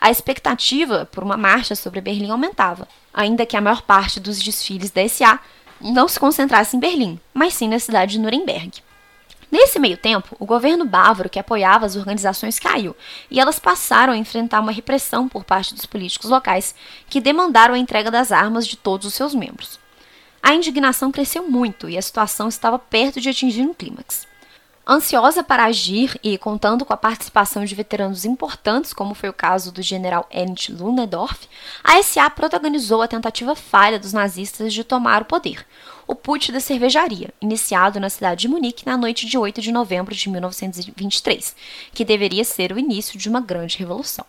A 0.00 0.10
expectativa 0.10 1.06
por 1.12 1.22
uma 1.22 1.36
marcha 1.36 1.76
sobre 1.76 2.00
Berlim 2.00 2.30
aumentava, 2.30 2.88
ainda 3.12 3.46
que 3.46 3.56
a 3.56 3.60
maior 3.60 3.82
parte 3.82 4.18
dos 4.18 4.42
desfiles 4.42 4.90
da 4.90 5.06
SA 5.08 5.38
não 5.82 6.06
se 6.08 6.20
concentrasse 6.20 6.76
em 6.76 6.80
Berlim, 6.80 7.18
mas 7.34 7.54
sim 7.54 7.68
na 7.68 7.78
cidade 7.78 8.12
de 8.12 8.20
Nuremberg. 8.20 8.82
Nesse 9.50 9.78
meio 9.78 9.98
tempo, 9.98 10.34
o 10.40 10.46
governo 10.46 10.86
bávaro 10.86 11.28
que 11.28 11.38
apoiava 11.38 11.84
as 11.84 11.94
organizações 11.94 12.58
caiu, 12.58 12.96
e 13.30 13.38
elas 13.38 13.58
passaram 13.58 14.14
a 14.14 14.16
enfrentar 14.16 14.60
uma 14.60 14.72
repressão 14.72 15.28
por 15.28 15.44
parte 15.44 15.74
dos 15.74 15.84
políticos 15.84 16.30
locais, 16.30 16.74
que 17.06 17.20
demandaram 17.20 17.74
a 17.74 17.78
entrega 17.78 18.10
das 18.10 18.32
armas 18.32 18.66
de 18.66 18.78
todos 18.78 19.06
os 19.06 19.12
seus 19.12 19.34
membros. 19.34 19.78
A 20.42 20.54
indignação 20.54 21.12
cresceu 21.12 21.48
muito 21.48 21.86
e 21.88 21.98
a 21.98 22.02
situação 22.02 22.48
estava 22.48 22.78
perto 22.78 23.20
de 23.20 23.28
atingir 23.28 23.62
um 23.62 23.74
clímax. 23.74 24.26
Ansiosa 24.84 25.44
para 25.44 25.66
agir 25.66 26.18
e 26.24 26.36
contando 26.36 26.84
com 26.84 26.92
a 26.92 26.96
participação 26.96 27.64
de 27.64 27.72
veteranos 27.72 28.24
importantes, 28.24 28.92
como 28.92 29.14
foi 29.14 29.28
o 29.28 29.32
caso 29.32 29.70
do 29.70 29.80
general 29.80 30.26
Ernst 30.28 30.70
Ludendorff, 30.70 31.48
a 31.84 32.02
SA 32.02 32.28
protagonizou 32.28 33.00
a 33.00 33.06
tentativa 33.06 33.54
falha 33.54 33.96
dos 33.96 34.12
nazistas 34.12 34.74
de 34.74 34.82
tomar 34.82 35.22
o 35.22 35.24
poder, 35.24 35.64
o 36.04 36.16
Putsch 36.16 36.50
da 36.50 36.58
Cervejaria, 36.58 37.32
iniciado 37.40 38.00
na 38.00 38.10
cidade 38.10 38.40
de 38.40 38.48
Munique 38.48 38.84
na 38.84 38.96
noite 38.96 39.24
de 39.24 39.38
8 39.38 39.60
de 39.60 39.70
novembro 39.70 40.12
de 40.16 40.28
1923, 40.28 41.54
que 41.94 42.04
deveria 42.04 42.42
ser 42.42 42.72
o 42.72 42.78
início 42.78 43.16
de 43.16 43.28
uma 43.28 43.40
grande 43.40 43.78
revolução. 43.78 44.26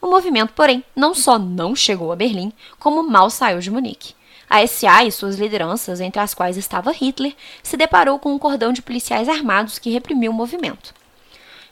O 0.00 0.06
movimento, 0.06 0.54
porém, 0.54 0.82
não 0.96 1.14
só 1.14 1.38
não 1.38 1.76
chegou 1.76 2.10
a 2.10 2.16
Berlim, 2.16 2.50
como 2.78 3.02
mal 3.02 3.28
saiu 3.28 3.60
de 3.60 3.70
Munique. 3.70 4.14
A 4.52 4.66
SA 4.66 5.04
e 5.04 5.12
suas 5.12 5.38
lideranças, 5.38 6.00
entre 6.00 6.20
as 6.20 6.34
quais 6.34 6.56
estava 6.56 6.90
Hitler, 6.90 7.36
se 7.62 7.76
deparou 7.76 8.18
com 8.18 8.34
um 8.34 8.38
cordão 8.38 8.72
de 8.72 8.82
policiais 8.82 9.28
armados 9.28 9.78
que 9.78 9.90
reprimiu 9.90 10.32
o 10.32 10.34
movimento. 10.34 10.92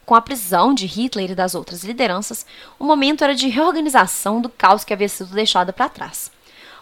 Com 0.07 0.15
a 0.15 0.23
prisão 0.23 0.73
de 0.73 0.87
Hitler 0.87 1.33
e 1.33 1.35
das 1.35 1.57
outras 1.57 1.83
lideranças, 1.83 2.47
o 2.79 2.85
momento 2.85 3.25
era 3.25 3.35
de 3.35 3.49
reorganização 3.49 4.41
do 4.41 4.49
caos 4.49 4.85
que 4.85 4.93
havia 4.93 5.09
sido 5.09 5.35
deixado 5.35 5.73
para 5.73 5.89
trás. 5.89 6.31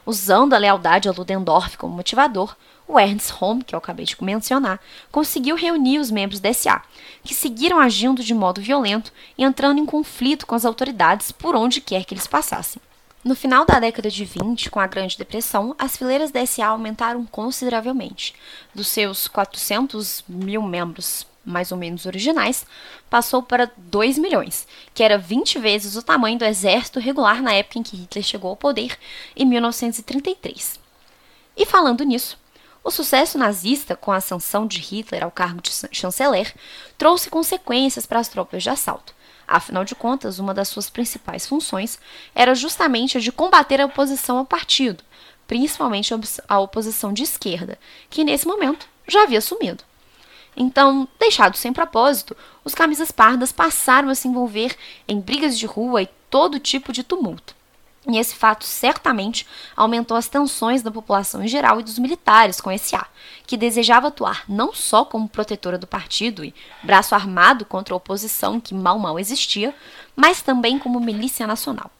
Usando 0.04 0.52
a 0.52 0.58
lealdade 0.58 1.08
a 1.08 1.12
Ludendorff 1.12 1.78
como 1.78 1.96
motivador, 1.96 2.54
o 2.86 3.00
Ernst 3.00 3.30
Röhm, 3.30 3.62
que 3.62 3.74
eu 3.74 3.78
acabei 3.78 4.04
de 4.04 4.22
mencionar, 4.22 4.78
conseguiu 5.10 5.56
reunir 5.56 5.98
os 5.98 6.10
membros 6.10 6.40
da 6.40 6.52
SA, 6.52 6.82
que 7.24 7.34
seguiram 7.34 7.80
agindo 7.80 8.22
de 8.22 8.34
modo 8.34 8.60
violento 8.60 9.10
e 9.38 9.42
entrando 9.42 9.80
em 9.80 9.86
conflito 9.86 10.46
com 10.46 10.54
as 10.54 10.66
autoridades 10.66 11.32
por 11.32 11.56
onde 11.56 11.80
quer 11.80 12.04
que 12.04 12.12
eles 12.12 12.26
passassem. 12.26 12.82
No 13.26 13.34
final 13.34 13.64
da 13.66 13.80
década 13.80 14.08
de 14.08 14.24
20, 14.24 14.70
com 14.70 14.78
a 14.78 14.86
Grande 14.86 15.18
Depressão, 15.18 15.74
as 15.80 15.96
fileiras 15.96 16.30
da 16.30 16.46
SA 16.46 16.66
aumentaram 16.66 17.26
consideravelmente. 17.26 18.32
Dos 18.72 18.86
seus 18.86 19.26
400 19.26 20.22
mil 20.28 20.62
membros 20.62 21.26
mais 21.44 21.72
ou 21.72 21.76
menos 21.76 22.06
originais, 22.06 22.64
passou 23.10 23.42
para 23.42 23.68
2 23.76 24.18
milhões, 24.18 24.64
que 24.94 25.02
era 25.02 25.18
20 25.18 25.58
vezes 25.58 25.96
o 25.96 26.02
tamanho 26.02 26.38
do 26.38 26.44
exército 26.44 27.00
regular 27.00 27.42
na 27.42 27.52
época 27.52 27.80
em 27.80 27.82
que 27.82 27.96
Hitler 27.96 28.22
chegou 28.22 28.50
ao 28.50 28.56
poder, 28.56 28.96
em 29.34 29.44
1933. 29.44 30.78
E 31.56 31.66
falando 31.66 32.04
nisso, 32.04 32.38
o 32.84 32.92
sucesso 32.92 33.38
nazista 33.38 33.96
com 33.96 34.12
a 34.12 34.18
ascensão 34.18 34.68
de 34.68 34.78
Hitler 34.78 35.24
ao 35.24 35.32
cargo 35.32 35.60
de 35.60 35.72
chanceler 35.90 36.54
trouxe 36.96 37.28
consequências 37.28 38.06
para 38.06 38.20
as 38.20 38.28
tropas 38.28 38.62
de 38.62 38.70
assalto. 38.70 39.16
Afinal 39.46 39.84
de 39.84 39.94
contas, 39.94 40.38
uma 40.38 40.52
das 40.52 40.68
suas 40.68 40.90
principais 40.90 41.46
funções 41.46 41.98
era 42.34 42.54
justamente 42.54 43.16
a 43.16 43.20
de 43.20 43.30
combater 43.30 43.80
a 43.80 43.86
oposição 43.86 44.38
ao 44.38 44.44
partido, 44.44 45.04
principalmente 45.46 46.12
a 46.48 46.58
oposição 46.58 47.12
de 47.12 47.22
esquerda, 47.22 47.78
que 48.10 48.24
nesse 48.24 48.46
momento 48.46 48.88
já 49.06 49.22
havia 49.22 49.40
sumido. 49.40 49.84
Então, 50.56 51.06
deixados 51.18 51.60
sem 51.60 51.72
propósito, 51.72 52.36
os 52.64 52.74
camisas 52.74 53.10
pardas 53.12 53.52
passaram 53.52 54.08
a 54.08 54.14
se 54.14 54.26
envolver 54.26 54.74
em 55.06 55.20
brigas 55.20 55.58
de 55.58 55.66
rua 55.66 56.02
e 56.02 56.08
todo 56.30 56.58
tipo 56.58 56.92
de 56.92 57.04
tumulto. 57.04 57.54
E 58.08 58.18
esse 58.18 58.36
fato 58.36 58.64
certamente 58.64 59.46
aumentou 59.76 60.16
as 60.16 60.28
tensões 60.28 60.80
da 60.80 60.92
população 60.92 61.42
em 61.42 61.48
geral 61.48 61.80
e 61.80 61.82
dos 61.82 61.98
militares 61.98 62.60
com 62.60 62.70
esse 62.70 62.94
A, 62.94 63.04
que 63.44 63.56
desejava 63.56 64.08
atuar 64.08 64.44
não 64.48 64.72
só 64.72 65.04
como 65.04 65.28
protetora 65.28 65.76
do 65.76 65.88
partido 65.88 66.44
e 66.44 66.54
braço 66.84 67.16
armado 67.16 67.64
contra 67.64 67.92
a 67.92 67.96
oposição 67.96 68.60
que 68.60 68.74
mal 68.74 68.98
mal 68.98 69.18
existia, 69.18 69.74
mas 70.14 70.40
também 70.40 70.78
como 70.78 71.00
milícia 71.00 71.48
nacional. 71.48 71.90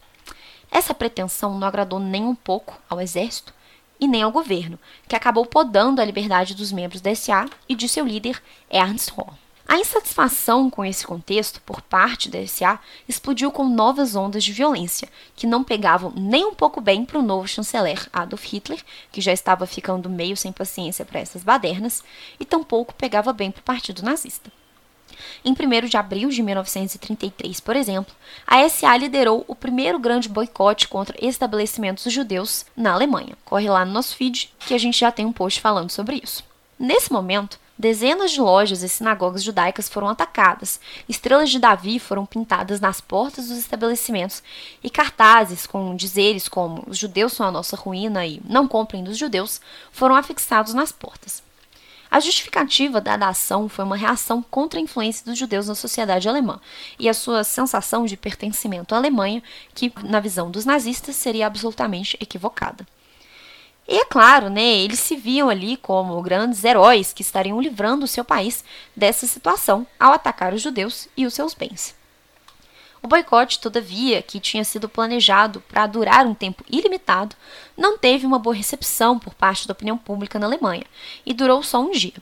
Essa 0.71 0.95
pretensão 0.95 1.59
não 1.59 1.67
agradou 1.67 1.99
nem 1.99 2.25
um 2.25 2.35
pouco 2.35 2.81
ao 2.89 3.01
exército 3.01 3.53
e 3.99 4.07
nem 4.07 4.23
ao 4.23 4.31
governo, 4.31 4.79
que 5.09 5.17
acabou 5.17 5.45
podando 5.45 6.01
a 6.01 6.05
liberdade 6.05 6.55
dos 6.55 6.71
membros 6.71 7.01
da 7.01 7.15
SA 7.15 7.47
e 7.69 7.75
de 7.75 7.89
seu 7.89 8.07
líder, 8.07 8.41
Ernst 8.71 9.11
Röhm. 9.11 9.46
A 9.69 9.79
insatisfação 9.79 10.71
com 10.71 10.85
esse 10.85 11.05
contexto 11.05 11.61
por 11.63 11.83
parte 11.83 12.31
da 12.31 12.47
SA 12.47 12.79
explodiu 13.09 13.51
com 13.51 13.69
novas 13.69 14.15
ondas 14.15 14.45
de 14.45 14.53
violência, 14.53 15.09
que 15.35 15.47
não 15.47 15.65
pegavam 15.65 16.13
nem 16.17 16.45
um 16.45 16.55
pouco 16.55 16.81
bem 16.81 17.05
para 17.05 17.19
o 17.19 17.23
novo 17.23 17.49
chanceler 17.49 18.09
Adolf 18.13 18.45
Hitler, 18.45 18.79
que 19.11 19.21
já 19.21 19.33
estava 19.33 19.67
ficando 19.67 20.09
meio 20.09 20.37
sem 20.37 20.53
paciência 20.53 21.05
para 21.05 21.19
essas 21.19 21.43
badernas, 21.43 22.05
e 22.39 22.45
tampouco 22.45 22.95
pegava 22.95 23.33
bem 23.33 23.51
para 23.51 23.61
o 23.61 23.65
partido 23.65 24.05
nazista. 24.05 24.53
Em 25.45 25.53
1 25.53 25.89
de 25.89 25.97
abril 25.97 26.29
de 26.29 26.43
1933, 26.43 27.59
por 27.59 27.75
exemplo, 27.75 28.15
a 28.47 28.69
SA 28.69 28.97
liderou 28.97 29.45
o 29.49 29.55
primeiro 29.55 29.99
grande 29.99 30.29
boicote 30.29 30.87
contra 30.87 31.17
estabelecimentos 31.21 32.13
judeus 32.13 32.67
na 32.77 32.93
Alemanha. 32.93 33.37
Corre 33.45 33.69
lá 33.69 33.85
no 33.85 33.93
nosso 33.93 34.15
feed 34.15 34.53
que 34.61 34.75
a 34.75 34.79
gente 34.79 34.99
já 34.99 35.11
tem 35.11 35.27
um 35.27 35.33
post 35.33 35.61
falando 35.61 35.91
sobre 35.91 36.21
isso. 36.23 36.45
Nesse 36.79 37.13
momento, 37.13 37.59
Dezenas 37.79 38.31
de 38.31 38.41
lojas 38.41 38.83
e 38.83 38.89
sinagogas 38.89 39.43
judaicas 39.43 39.87
foram 39.87 40.09
atacadas, 40.09 40.81
estrelas 41.07 41.51
de 41.51 41.59
Davi 41.59 41.99
foram 41.99 42.25
pintadas 42.25 42.81
nas 42.81 43.03
portas 43.03 43.49
dos 43.49 43.59
estabelecimentos 43.59 44.43
e 44.83 44.89
cartazes 44.89 45.67
com 45.67 45.95
dizeres 45.95 46.49
como 46.49 46.85
os 46.87 46.97
judeus 46.97 47.35
são 47.35 47.47
a 47.47 47.51
nossa 47.51 47.77
ruína 47.77 48.25
e 48.25 48.41
não 48.49 48.67
comprem 48.67 49.05
dos 49.05 49.19
judeus 49.19 49.61
foram 49.93 50.17
afixados 50.17 50.73
nas 50.73 50.91
portas. 50.91 51.43
A 52.11 52.19
justificativa 52.19 52.99
da 52.99 53.29
ação 53.29 53.69
foi 53.69 53.85
uma 53.85 53.97
reação 53.97 54.43
contra 54.43 54.81
a 54.81 54.83
influência 54.83 55.27
dos 55.27 55.37
judeus 55.37 55.69
na 55.69 55.75
sociedade 55.75 56.27
alemã 56.27 56.59
e 56.99 57.11
a 57.11 57.15
sua 57.15 57.45
sensação 57.45 58.07
de 58.07 58.17
pertencimento 58.17 58.95
à 58.95 58.99
Alemanha, 58.99 59.43
que, 59.75 59.93
na 60.03 60.21
visão 60.21 60.51
dos 60.51 60.65
nazistas, 60.65 61.17
seria 61.17 61.47
absolutamente 61.47 62.17
equivocada. 62.21 62.87
E 63.89 63.99
é 63.99 64.05
claro, 64.05 64.51
né, 64.51 64.63
eles 64.63 64.99
se 64.99 65.15
viam 65.15 65.49
ali 65.49 65.77
como 65.77 66.21
grandes 66.21 66.65
heróis 66.65 67.13
que 67.13 67.23
estariam 67.23 67.61
livrando 67.61 68.05
o 68.05 68.09
seu 68.09 68.25
país 68.25 68.65
dessa 68.95 69.27
situação 69.27 69.87
ao 69.99 70.13
atacar 70.13 70.53
os 70.53 70.61
judeus 70.61 71.09
e 71.17 71.25
os 71.25 71.35
seus 71.35 71.55
bens. 71.55 71.95
O 73.01 73.09
boicote, 73.09 73.61
todavia, 73.61 74.21
que 74.21 74.41
tinha 74.41 74.65
sido 74.65 74.89
planejado 74.89 75.61
para 75.69 75.87
durar 75.87 76.27
um 76.27 76.35
tempo 76.35 76.65
ilimitado, 76.69 77.37
não 77.77 77.97
teve 77.97 78.27
uma 78.27 78.39
boa 78.39 78.57
recepção 78.57 79.17
por 79.17 79.33
parte 79.33 79.69
da 79.69 79.73
opinião 79.73 79.97
pública 79.97 80.41
na 80.41 80.47
Alemanha 80.47 80.85
e 81.25 81.33
durou 81.33 81.63
só 81.63 81.81
um 81.81 81.93
dia. 81.93 82.15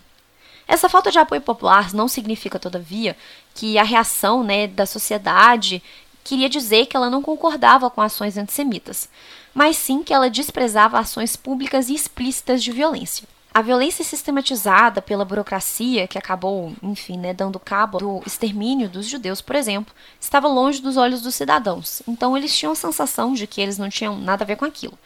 Essa 0.69 0.89
falta 0.89 1.11
de 1.11 1.19
apoio 1.19 1.41
popular 1.41 1.95
não 1.95 2.07
significa, 2.07 2.59
todavia, 2.59 3.17
que 3.55 3.79
a 3.79 3.83
reação 3.83 4.43
né, 4.43 4.67
da 4.67 4.85
sociedade 4.85 5.83
queria 6.23 6.49
dizer 6.49 6.87
que 6.87 6.97
ela 6.97 7.09
não 7.09 7.23
concordava 7.23 7.89
com 7.89 8.03
ações 8.03 8.37
antissemitas, 8.37 9.09
mas 9.55 9.77
sim 9.77 10.03
que 10.03 10.13
ela 10.13 10.29
desprezava 10.29 10.99
ações 10.99 11.37
públicas 11.37 11.89
e 11.89 11.95
explícitas 11.95 12.63
de 12.63 12.73
violência. 12.73 13.29
A 13.57 13.63
violência 13.63 14.05
sistematizada 14.05 15.01
pela 15.01 15.25
burocracia, 15.25 16.09
que 16.09 16.19
acabou, 16.19 16.73
enfim, 16.83 17.17
né, 17.17 17.33
dando 17.33 17.61
cabo 17.61 17.99
do 17.99 18.23
extermínio 18.27 18.89
dos 18.89 19.07
judeus, 19.07 19.41
por 19.41 19.55
exemplo, 19.55 19.95
estava 20.21 20.49
longe 20.49 20.83
dos 20.83 20.97
olhos 20.97 21.23
dos 21.23 21.37
cidadãos, 21.37 22.03
então 22.09 22.37
eles 22.37 22.57
tinham 22.57 22.73
a 22.73 22.77
sensação 22.77 23.33
de 23.33 23.47
que 23.47 23.61
eles 23.61 23.79
não 23.79 23.89
tinham 23.89 24.19
nada 24.19 24.43
a 24.43 24.47
ver 24.47 24.57
com 24.57 24.65
aquilo. 24.65 24.99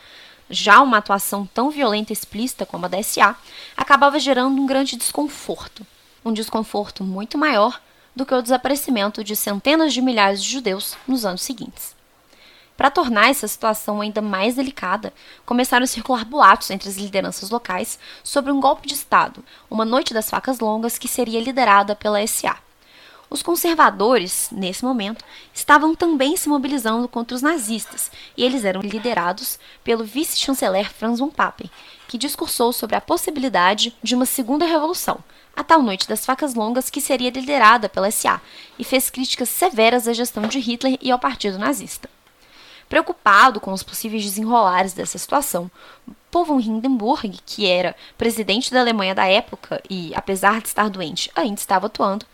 Já 0.49 0.81
uma 0.81 0.97
atuação 0.97 1.45
tão 1.45 1.69
violenta 1.69 2.11
e 2.11 2.15
explícita 2.15 2.65
como 2.65 2.87
a 2.87 2.89
da 2.89 3.03
SA 3.03 3.37
acabava 3.77 4.19
gerando 4.19 4.59
um 4.59 4.65
grande 4.65 4.97
desconforto. 4.97 5.87
Um 6.25 6.33
desconforto 6.33 7.05
muito 7.05 7.37
maior 7.37 7.79
do 8.17 8.25
que 8.25 8.35
o 8.35 8.41
desaparecimento 8.41 9.23
de 9.23 9.37
centenas 9.37 9.93
de 9.93 10.01
milhares 10.01 10.43
de 10.43 10.51
judeus 10.51 10.97
nos 11.07 11.27
anos 11.27 11.43
seguintes. 11.43 11.98
Para 12.79 12.93
tornar 12.93 13.29
essa 13.29 13.49
situação 13.49 14.01
ainda 14.01 14.23
mais 14.23 14.55
delicada, 14.55 15.13
começaram 15.45 15.83
a 15.83 15.87
circular 15.89 16.25
boatos 16.25 16.71
entre 16.71 16.89
as 16.89 16.97
lideranças 16.97 17.51
locais 17.51 17.99
sobre 18.23 18.53
um 18.53 18.61
golpe 18.61 18.87
de 18.87 18.95
Estado, 18.95 19.45
uma 19.69 19.85
noite 19.85 20.15
das 20.15 20.31
facas 20.31 20.61
longas 20.61 20.97
que 20.97 21.09
seria 21.09 21.41
liderada 21.41 21.97
pela 21.97 22.25
SA. 22.25 22.57
Os 23.29 23.43
conservadores, 23.43 24.49
nesse 24.53 24.85
momento, 24.85 25.25
estavam 25.53 25.93
também 25.93 26.37
se 26.37 26.49
mobilizando 26.49 27.09
contra 27.09 27.35
os 27.35 27.43
nazistas, 27.43 28.13
e 28.37 28.45
eles 28.45 28.65
eram 28.65 28.81
liderados 28.81 29.59
pelo 29.83 30.05
vice-chanceler 30.05 30.89
Franz 30.89 31.19
von 31.19 31.31
Papen, 31.31 31.69
que 32.07 32.17
discursou 32.17 32.73
sobre 32.73 32.95
a 32.95 33.01
possibilidade 33.01 33.93
de 34.01 34.15
uma 34.15 34.25
segunda 34.25 34.65
revolução, 34.65 35.19
a 35.57 35.65
tal 35.65 35.83
noite 35.83 36.09
das 36.09 36.25
facas 36.25 36.55
longas 36.55 36.91
que 36.91 37.01
seria 37.01 37.31
liderada 37.31 37.89
pela 37.89 38.09
SA, 38.13 38.41
e 38.79 38.85
fez 38.85 39.11
críticas 39.11 39.49
severas 39.49 40.07
à 40.07 40.13
gestão 40.13 40.47
de 40.47 40.61
Hitler 40.61 40.97
e 41.03 41.11
ao 41.11 41.19
partido 41.19 41.59
nazista. 41.59 42.09
Preocupado 42.89 43.61
com 43.61 43.73
os 43.73 43.83
possíveis 43.83 44.25
desenrolares 44.25 44.95
dessa 44.95 45.19
situação, 45.19 45.71
Paul 46.31 46.45
von 46.45 46.61
Hindenburg, 46.61 47.39
que 47.45 47.67
era 47.67 47.95
presidente 48.17 48.73
da 48.73 48.81
Alemanha 48.81 49.15
da 49.15 49.27
época 49.27 49.83
e, 49.89 50.13
apesar 50.15 50.61
de 50.61 50.69
estar 50.69 50.89
doente, 50.89 51.31
ainda 51.35 51.59
estava 51.59 51.87
atuando, 51.87 52.27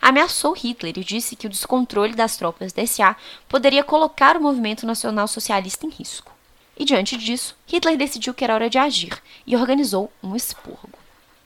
ameaçou 0.00 0.52
Hitler 0.52 0.94
e 0.96 1.04
disse 1.04 1.36
que 1.36 1.46
o 1.46 1.50
descontrole 1.50 2.14
das 2.14 2.36
tropas 2.36 2.72
da 2.72 2.86
SA 2.86 3.16
poderia 3.48 3.84
colocar 3.84 4.36
o 4.36 4.40
movimento 4.40 4.86
nacional 4.86 5.28
socialista 5.28 5.86
em 5.86 5.90
risco. 5.90 6.32
E 6.76 6.84
diante 6.84 7.16
disso, 7.16 7.54
Hitler 7.66 7.96
decidiu 7.96 8.34
que 8.34 8.44
era 8.44 8.54
hora 8.54 8.70
de 8.70 8.78
agir 8.78 9.22
e 9.46 9.56
organizou 9.56 10.10
um 10.22 10.34
expurgo. 10.34 10.98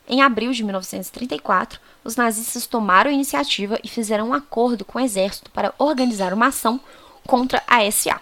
Em 0.09 0.23
abril 0.23 0.53
de 0.53 0.63
1934, 0.63 1.81
os 2.05 2.15
nazistas 2.15 2.67
tomaram 2.67 3.11
a 3.11 3.15
iniciativa 3.15 3.79
e 3.83 3.89
fizeram 3.89 4.29
um 4.29 4.35
acordo 4.35 4.85
com 4.85 4.99
o 4.99 5.03
exército 5.03 5.51
para 5.51 5.75
organizar 5.79 6.33
uma 6.33 6.47
ação 6.47 6.81
contra 7.27 7.61
a 7.67 7.91
SA. 7.91 8.21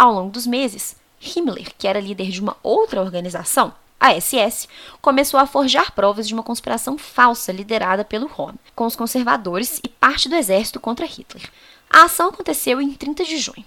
Ao 0.00 0.14
longo 0.14 0.30
dos 0.30 0.46
meses, 0.46 0.96
Himmler, 1.20 1.74
que 1.76 1.86
era 1.86 2.00
líder 2.00 2.30
de 2.30 2.40
uma 2.40 2.56
outra 2.62 3.02
organização, 3.02 3.70
a 4.00 4.18
SS, 4.18 4.66
começou 5.02 5.38
a 5.38 5.44
forjar 5.44 5.92
provas 5.92 6.26
de 6.26 6.32
uma 6.32 6.42
conspiração 6.42 6.96
falsa 6.96 7.52
liderada 7.52 8.02
pelo 8.02 8.26
Rom, 8.26 8.54
com 8.74 8.86
os 8.86 8.96
conservadores 8.96 9.78
e 9.84 9.88
parte 9.88 10.26
do 10.26 10.34
exército 10.36 10.80
contra 10.80 11.04
Hitler. 11.04 11.50
A 11.90 12.04
ação 12.04 12.30
aconteceu 12.30 12.80
em 12.80 12.94
30 12.94 13.24
de 13.26 13.36
junho. 13.36 13.62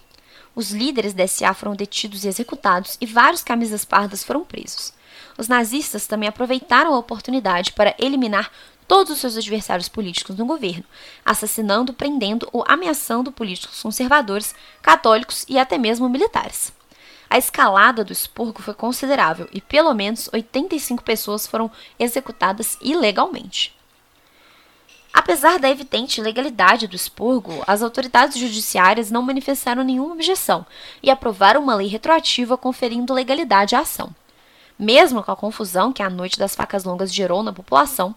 Os 0.56 0.72
líderes 0.72 1.14
da 1.14 1.28
SA 1.28 1.54
foram 1.54 1.76
detidos 1.76 2.26
e 2.26 2.28
executados 2.28 2.98
e 3.00 3.06
vários 3.06 3.44
camisas 3.44 3.86
pardas 3.86 4.24
foram 4.24 4.44
presos. 4.44 4.92
Os 5.38 5.48
nazistas 5.48 6.08
também 6.08 6.28
aproveitaram 6.28 6.96
a 6.96 6.98
oportunidade 6.98 7.74
para 7.74 7.94
eliminar 8.00 8.52
todos 8.88 9.14
os 9.14 9.20
seus 9.20 9.38
adversários 9.38 9.90
políticos 9.90 10.38
no 10.38 10.46
governo, 10.46 10.84
assassinando, 11.26 11.94
prendendo 11.94 12.48
ou 12.52 12.64
ameaçando 12.68 13.32
políticos 13.32 13.82
conservadores, 13.82 14.54
católicos 14.82 15.46
e 15.50 15.58
até 15.58 15.78
mesmo 15.78 16.10
militares. 16.10 16.74
A 17.30 17.38
escalada 17.38 18.04
do 18.04 18.14
expurgo 18.14 18.62
foi 18.62 18.74
considerável 18.74 19.50
e 19.52 19.60
pelo 19.60 19.94
menos 19.94 20.30
85 20.32 21.04
pessoas 21.04 21.48
foram 21.48 21.72
executadas 21.98 22.78
ilegalmente. 22.80 23.76
Apesar 25.14 25.60
da 25.60 25.70
evidente 25.70 26.20
ilegalidade 26.20 26.88
do 26.88 26.96
expurgo, 26.96 27.64
as 27.68 27.84
autoridades 27.84 28.38
judiciárias 28.38 29.12
não 29.12 29.22
manifestaram 29.22 29.84
nenhuma 29.84 30.14
objeção 30.14 30.66
e 31.04 31.12
aprovaram 31.12 31.62
uma 31.62 31.76
lei 31.76 31.88
retroativa 31.88 32.58
conferindo 32.58 33.14
legalidade 33.14 33.76
à 33.76 33.80
ação. 33.80 34.10
Mesmo 34.78 35.24
com 35.24 35.32
a 35.32 35.36
confusão 35.36 35.94
que 35.94 36.02
a 36.02 36.10
noite 36.10 36.40
das 36.40 36.56
facas 36.56 36.84
longas 36.84 37.14
gerou 37.14 37.44
na 37.44 37.54
população, 37.54 38.16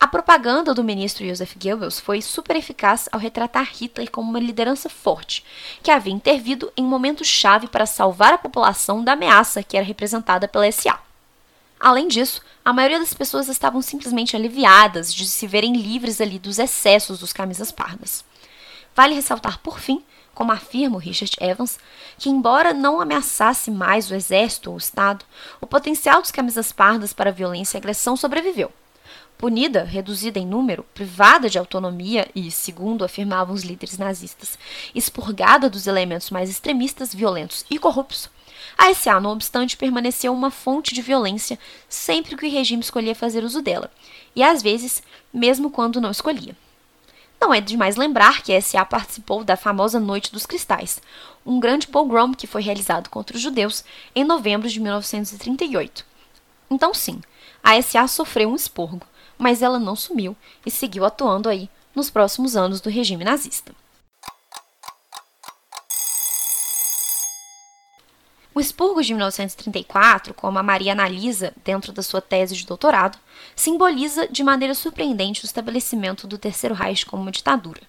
a 0.00 0.06
propaganda 0.06 0.72
do 0.72 0.84
ministro 0.84 1.26
Joseph 1.26 1.56
Goebbels 1.60 1.98
foi 1.98 2.22
super 2.22 2.54
eficaz 2.54 3.08
ao 3.10 3.18
retratar 3.18 3.68
Hitler 3.72 4.08
como 4.08 4.30
uma 4.30 4.38
liderança 4.38 4.88
forte, 4.88 5.44
que 5.82 5.90
havia 5.90 6.12
intervido 6.12 6.72
em 6.76 6.84
um 6.84 6.88
momento 6.88 7.24
chave 7.24 7.66
para 7.66 7.84
salvar 7.84 8.32
a 8.32 8.38
população 8.38 9.02
da 9.02 9.14
ameaça 9.14 9.60
que 9.60 9.76
era 9.76 9.84
representada 9.84 10.46
pela 10.46 10.70
SA. 10.70 11.00
Além 11.80 12.06
disso, 12.06 12.40
a 12.64 12.72
maioria 12.72 13.00
das 13.00 13.12
pessoas 13.12 13.48
estavam 13.48 13.82
simplesmente 13.82 14.36
aliviadas 14.36 15.12
de 15.12 15.26
se 15.26 15.48
verem 15.48 15.74
livres 15.74 16.20
ali 16.20 16.38
dos 16.38 16.60
excessos 16.60 17.18
dos 17.18 17.32
camisas 17.32 17.72
pardas. 17.72 18.24
Vale 18.94 19.16
ressaltar, 19.16 19.58
por 19.58 19.80
fim, 19.80 20.04
como 20.32 20.52
afirma 20.52 20.96
o 20.96 21.00
Richard 21.00 21.36
Evans, 21.40 21.76
que 22.16 22.28
embora 22.30 22.72
não 22.72 23.00
ameaçasse 23.00 23.68
mais 23.68 24.08
o 24.08 24.14
exército 24.14 24.70
ou 24.70 24.76
o 24.76 24.78
Estado, 24.78 25.24
o 25.60 25.66
potencial 25.66 26.22
dos 26.22 26.30
camisas 26.30 26.70
pardas 26.70 27.12
para 27.12 27.32
violência 27.32 27.76
e 27.76 27.78
agressão 27.78 28.16
sobreviveu 28.16 28.72
punida, 29.38 29.84
reduzida 29.84 30.38
em 30.38 30.46
número, 30.46 30.84
privada 30.92 31.48
de 31.48 31.58
autonomia 31.58 32.28
e, 32.34 32.50
segundo 32.50 33.04
afirmavam 33.04 33.54
os 33.54 33.62
líderes 33.62 33.96
nazistas, 33.96 34.58
expurgada 34.94 35.70
dos 35.70 35.86
elementos 35.86 36.30
mais 36.30 36.50
extremistas, 36.50 37.14
violentos 37.14 37.64
e 37.70 37.78
corruptos, 37.78 38.28
a 38.76 38.94
SA, 38.94 39.20
não 39.20 39.30
obstante, 39.30 39.76
permaneceu 39.76 40.32
uma 40.32 40.50
fonte 40.50 40.94
de 40.94 41.02
violência 41.02 41.58
sempre 41.88 42.36
que 42.36 42.46
o 42.46 42.50
regime 42.50 42.82
escolhia 42.82 43.14
fazer 43.14 43.42
uso 43.42 43.60
dela, 43.60 43.90
e 44.36 44.42
às 44.42 44.62
vezes, 44.62 45.02
mesmo 45.32 45.70
quando 45.70 46.00
não 46.00 46.10
escolhia. 46.10 46.56
Não 47.40 47.54
é 47.54 47.60
demais 47.60 47.96
lembrar 47.96 48.42
que 48.42 48.52
a 48.52 48.60
SA 48.60 48.84
participou 48.84 49.44
da 49.44 49.56
famosa 49.56 50.00
Noite 50.00 50.32
dos 50.32 50.46
Cristais, 50.46 51.00
um 51.46 51.60
grande 51.60 51.86
pogrom 51.86 52.32
que 52.34 52.46
foi 52.46 52.62
realizado 52.62 53.08
contra 53.08 53.36
os 53.36 53.42
judeus 53.42 53.84
em 54.14 54.24
novembro 54.24 54.68
de 54.68 54.80
1938. 54.80 56.04
Então, 56.70 56.92
sim, 56.92 57.20
a 57.62 57.80
SA 57.80 58.06
sofreu 58.06 58.50
um 58.50 58.56
expurgo, 58.56 59.06
mas 59.38 59.62
ela 59.62 59.78
não 59.78 59.94
sumiu 59.94 60.36
e 60.66 60.70
seguiu 60.70 61.04
atuando 61.04 61.48
aí 61.48 61.70
nos 61.94 62.10
próximos 62.10 62.56
anos 62.56 62.80
do 62.80 62.90
regime 62.90 63.24
nazista. 63.24 63.72
O 68.58 68.60
expurgo 68.60 69.00
de 69.00 69.14
1934, 69.14 70.34
como 70.34 70.58
a 70.58 70.62
Maria 70.64 70.90
analisa 70.90 71.52
dentro 71.64 71.92
da 71.92 72.02
sua 72.02 72.20
tese 72.20 72.56
de 72.56 72.66
doutorado, 72.66 73.16
simboliza 73.54 74.26
de 74.26 74.42
maneira 74.42 74.74
surpreendente 74.74 75.44
o 75.44 75.46
estabelecimento 75.46 76.26
do 76.26 76.36
Terceiro 76.36 76.74
Reich 76.74 77.06
como 77.06 77.22
uma 77.22 77.30
ditadura. 77.30 77.80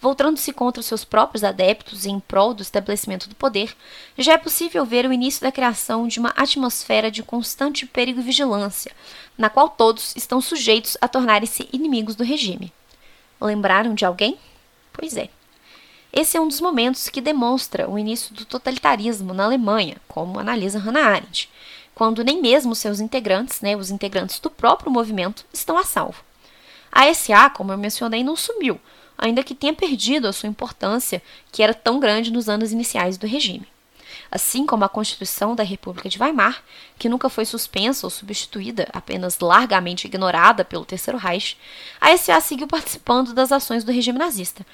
Voltando-se 0.00 0.52
contra 0.52 0.82
seus 0.82 1.04
próprios 1.04 1.42
adeptos 1.42 2.06
em 2.06 2.20
prol 2.20 2.54
do 2.54 2.62
estabelecimento 2.62 3.28
do 3.28 3.34
poder, 3.34 3.74
já 4.16 4.34
é 4.34 4.38
possível 4.38 4.84
ver 4.84 5.06
o 5.06 5.12
início 5.12 5.42
da 5.42 5.52
criação 5.52 6.06
de 6.06 6.18
uma 6.18 6.32
atmosfera 6.36 7.10
de 7.10 7.22
constante 7.22 7.86
perigo 7.86 8.20
e 8.20 8.22
vigilância, 8.22 8.92
na 9.36 9.50
qual 9.50 9.68
todos 9.68 10.14
estão 10.16 10.40
sujeitos 10.40 10.96
a 11.00 11.08
tornarem-se 11.08 11.68
inimigos 11.72 12.14
do 12.14 12.24
regime. 12.24 12.72
Lembraram 13.40 13.94
de 13.94 14.04
alguém? 14.04 14.38
Pois 14.92 15.16
é. 15.16 15.28
Esse 16.12 16.36
é 16.36 16.40
um 16.40 16.48
dos 16.48 16.60
momentos 16.60 17.08
que 17.08 17.20
demonstra 17.20 17.88
o 17.88 17.98
início 17.98 18.34
do 18.34 18.44
totalitarismo 18.44 19.34
na 19.34 19.44
Alemanha, 19.44 19.98
como 20.08 20.38
analisa 20.38 20.78
Hannah 20.78 21.06
Arendt, 21.06 21.50
quando 21.94 22.24
nem 22.24 22.40
mesmo 22.40 22.74
seus 22.74 22.98
integrantes, 22.98 23.60
né, 23.60 23.76
os 23.76 23.90
integrantes 23.90 24.40
do 24.40 24.48
próprio 24.48 24.90
movimento, 24.90 25.44
estão 25.52 25.76
a 25.76 25.84
salvo. 25.84 26.22
A 26.90 27.12
SA, 27.12 27.50
como 27.50 27.72
eu 27.72 27.78
mencionei, 27.78 28.24
não 28.24 28.36
sumiu, 28.36 28.80
ainda 29.18 29.42
que 29.42 29.54
tenha 29.54 29.74
perdido 29.74 30.28
a 30.28 30.32
sua 30.32 30.48
importância, 30.48 31.20
que 31.50 31.62
era 31.62 31.74
tão 31.74 31.98
grande 31.98 32.32
nos 32.32 32.48
anos 32.48 32.70
iniciais 32.72 33.18
do 33.18 33.26
regime. 33.26 33.66
Assim 34.30 34.66
como 34.66 34.84
a 34.84 34.88
Constituição 34.88 35.54
da 35.54 35.62
República 35.62 36.08
de 36.08 36.18
Weimar, 36.18 36.62
que 36.98 37.08
nunca 37.08 37.30
foi 37.30 37.46
suspensa 37.46 38.06
ou 38.06 38.10
substituída, 38.10 38.86
apenas 38.92 39.38
largamente 39.40 40.06
ignorada 40.06 40.64
pelo 40.64 40.84
Terceiro 40.84 41.18
Reich, 41.18 41.56
a 42.00 42.14
SA 42.16 42.40
seguiu 42.40 42.66
participando 42.66 43.32
das 43.32 43.50
ações 43.50 43.84
do 43.84 43.92
regime 43.92 44.18
nazista, 44.18 44.66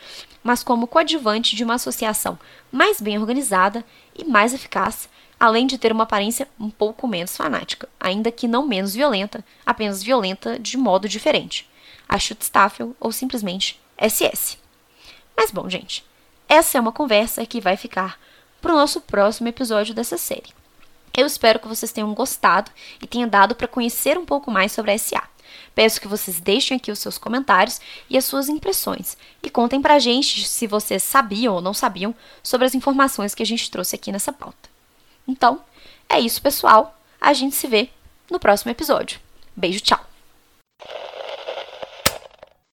mas 0.43 0.65
como 0.65 0.89
coadjuvante 0.89 1.55
de 1.55 1.63
uma 1.63 1.75
associação 1.75 2.39
mais 2.71 3.01
bem 3.01 3.17
organizada 3.17 3.85
e 4.17 4.25
mais 4.25 4.53
eficaz, 4.53 5.09
além 5.39 5.67
de 5.67 5.79
ter 5.79 5.93
uma 5.93 6.05
aparência 6.05 6.49
um 6.59 6.71
pouco 6.71 7.07
menos 7.07 7.37
fanática, 7.37 7.89
ainda 8.01 8.33
que 8.33 8.49
não 8.49 8.67
menos 8.67 8.95
violenta, 8.95 9.45
apenas 9.65 10.03
violenta 10.03 10.59
de 10.59 10.77
modo 10.77 11.09
diferente. 11.09 11.69
A 12.09 12.19
Schutzstaffel 12.19 12.95
ou 12.99 13.13
simplesmente 13.13 13.81
SS. 13.99 14.59
Mas 15.37 15.51
bom, 15.51 15.69
gente, 15.69 16.05
essa 16.49 16.79
é 16.79 16.81
uma 16.81 16.93
conversa 16.93 17.45
que 17.47 17.61
vai 17.61 17.77
ficar 17.77 18.19
para 18.61 18.73
o 18.73 18.77
nosso 18.77 19.01
próximo 19.01 19.49
episódio 19.49 19.95
dessa 19.95 20.17
série. 20.17 20.53
Eu 21.17 21.27
espero 21.27 21.61
que 21.61 21.69
vocês 21.69 21.93
tenham 21.93 22.13
gostado 22.13 22.71
e 23.01 23.07
tenham 23.07 23.29
dado 23.29 23.55
para 23.55 23.69
conhecer 23.69 24.19
um 24.19 24.27
pouco 24.27 24.51
mais 24.51 24.73
sobre 24.73 24.91
a 24.91 24.99
SA. 24.99 25.23
Peço 25.75 26.01
que 26.01 26.09
vocês 26.09 26.41
deixem 26.41 26.77
aqui 26.77 26.91
os 26.91 26.99
seus 26.99 27.19
comentários 27.19 27.81
e 28.09 28.17
as 28.17 28.25
suas 28.25 28.49
impressões 28.49 29.17
e 29.43 29.51
contem 29.51 29.81
pra 29.81 29.99
gente 29.99 30.47
se 30.47 30.67
vocês 30.67 31.03
sabiam 31.03 31.55
ou 31.55 31.61
não 31.61 31.75
sabiam 31.75 32.15
sobre 32.43 32.67
as 32.67 32.75
informações 32.75 33.35
que 33.35 33.43
a 33.43 33.47
gente 33.47 33.71
trouxe 33.71 33.95
aqui 33.95 34.11
nessa 34.11 34.33
pauta. 34.33 34.69
Então, 35.27 35.61
é 36.09 36.21
isso, 36.21 36.43
pessoal. 36.43 36.99
A 37.21 37.33
gente 37.33 37.55
se 37.55 37.67
vê 37.67 37.91
no 38.31 38.39
próximo 38.39 38.71
episódio. 38.71 39.21
Beijo, 39.57 39.81
tchau! 39.81 40.13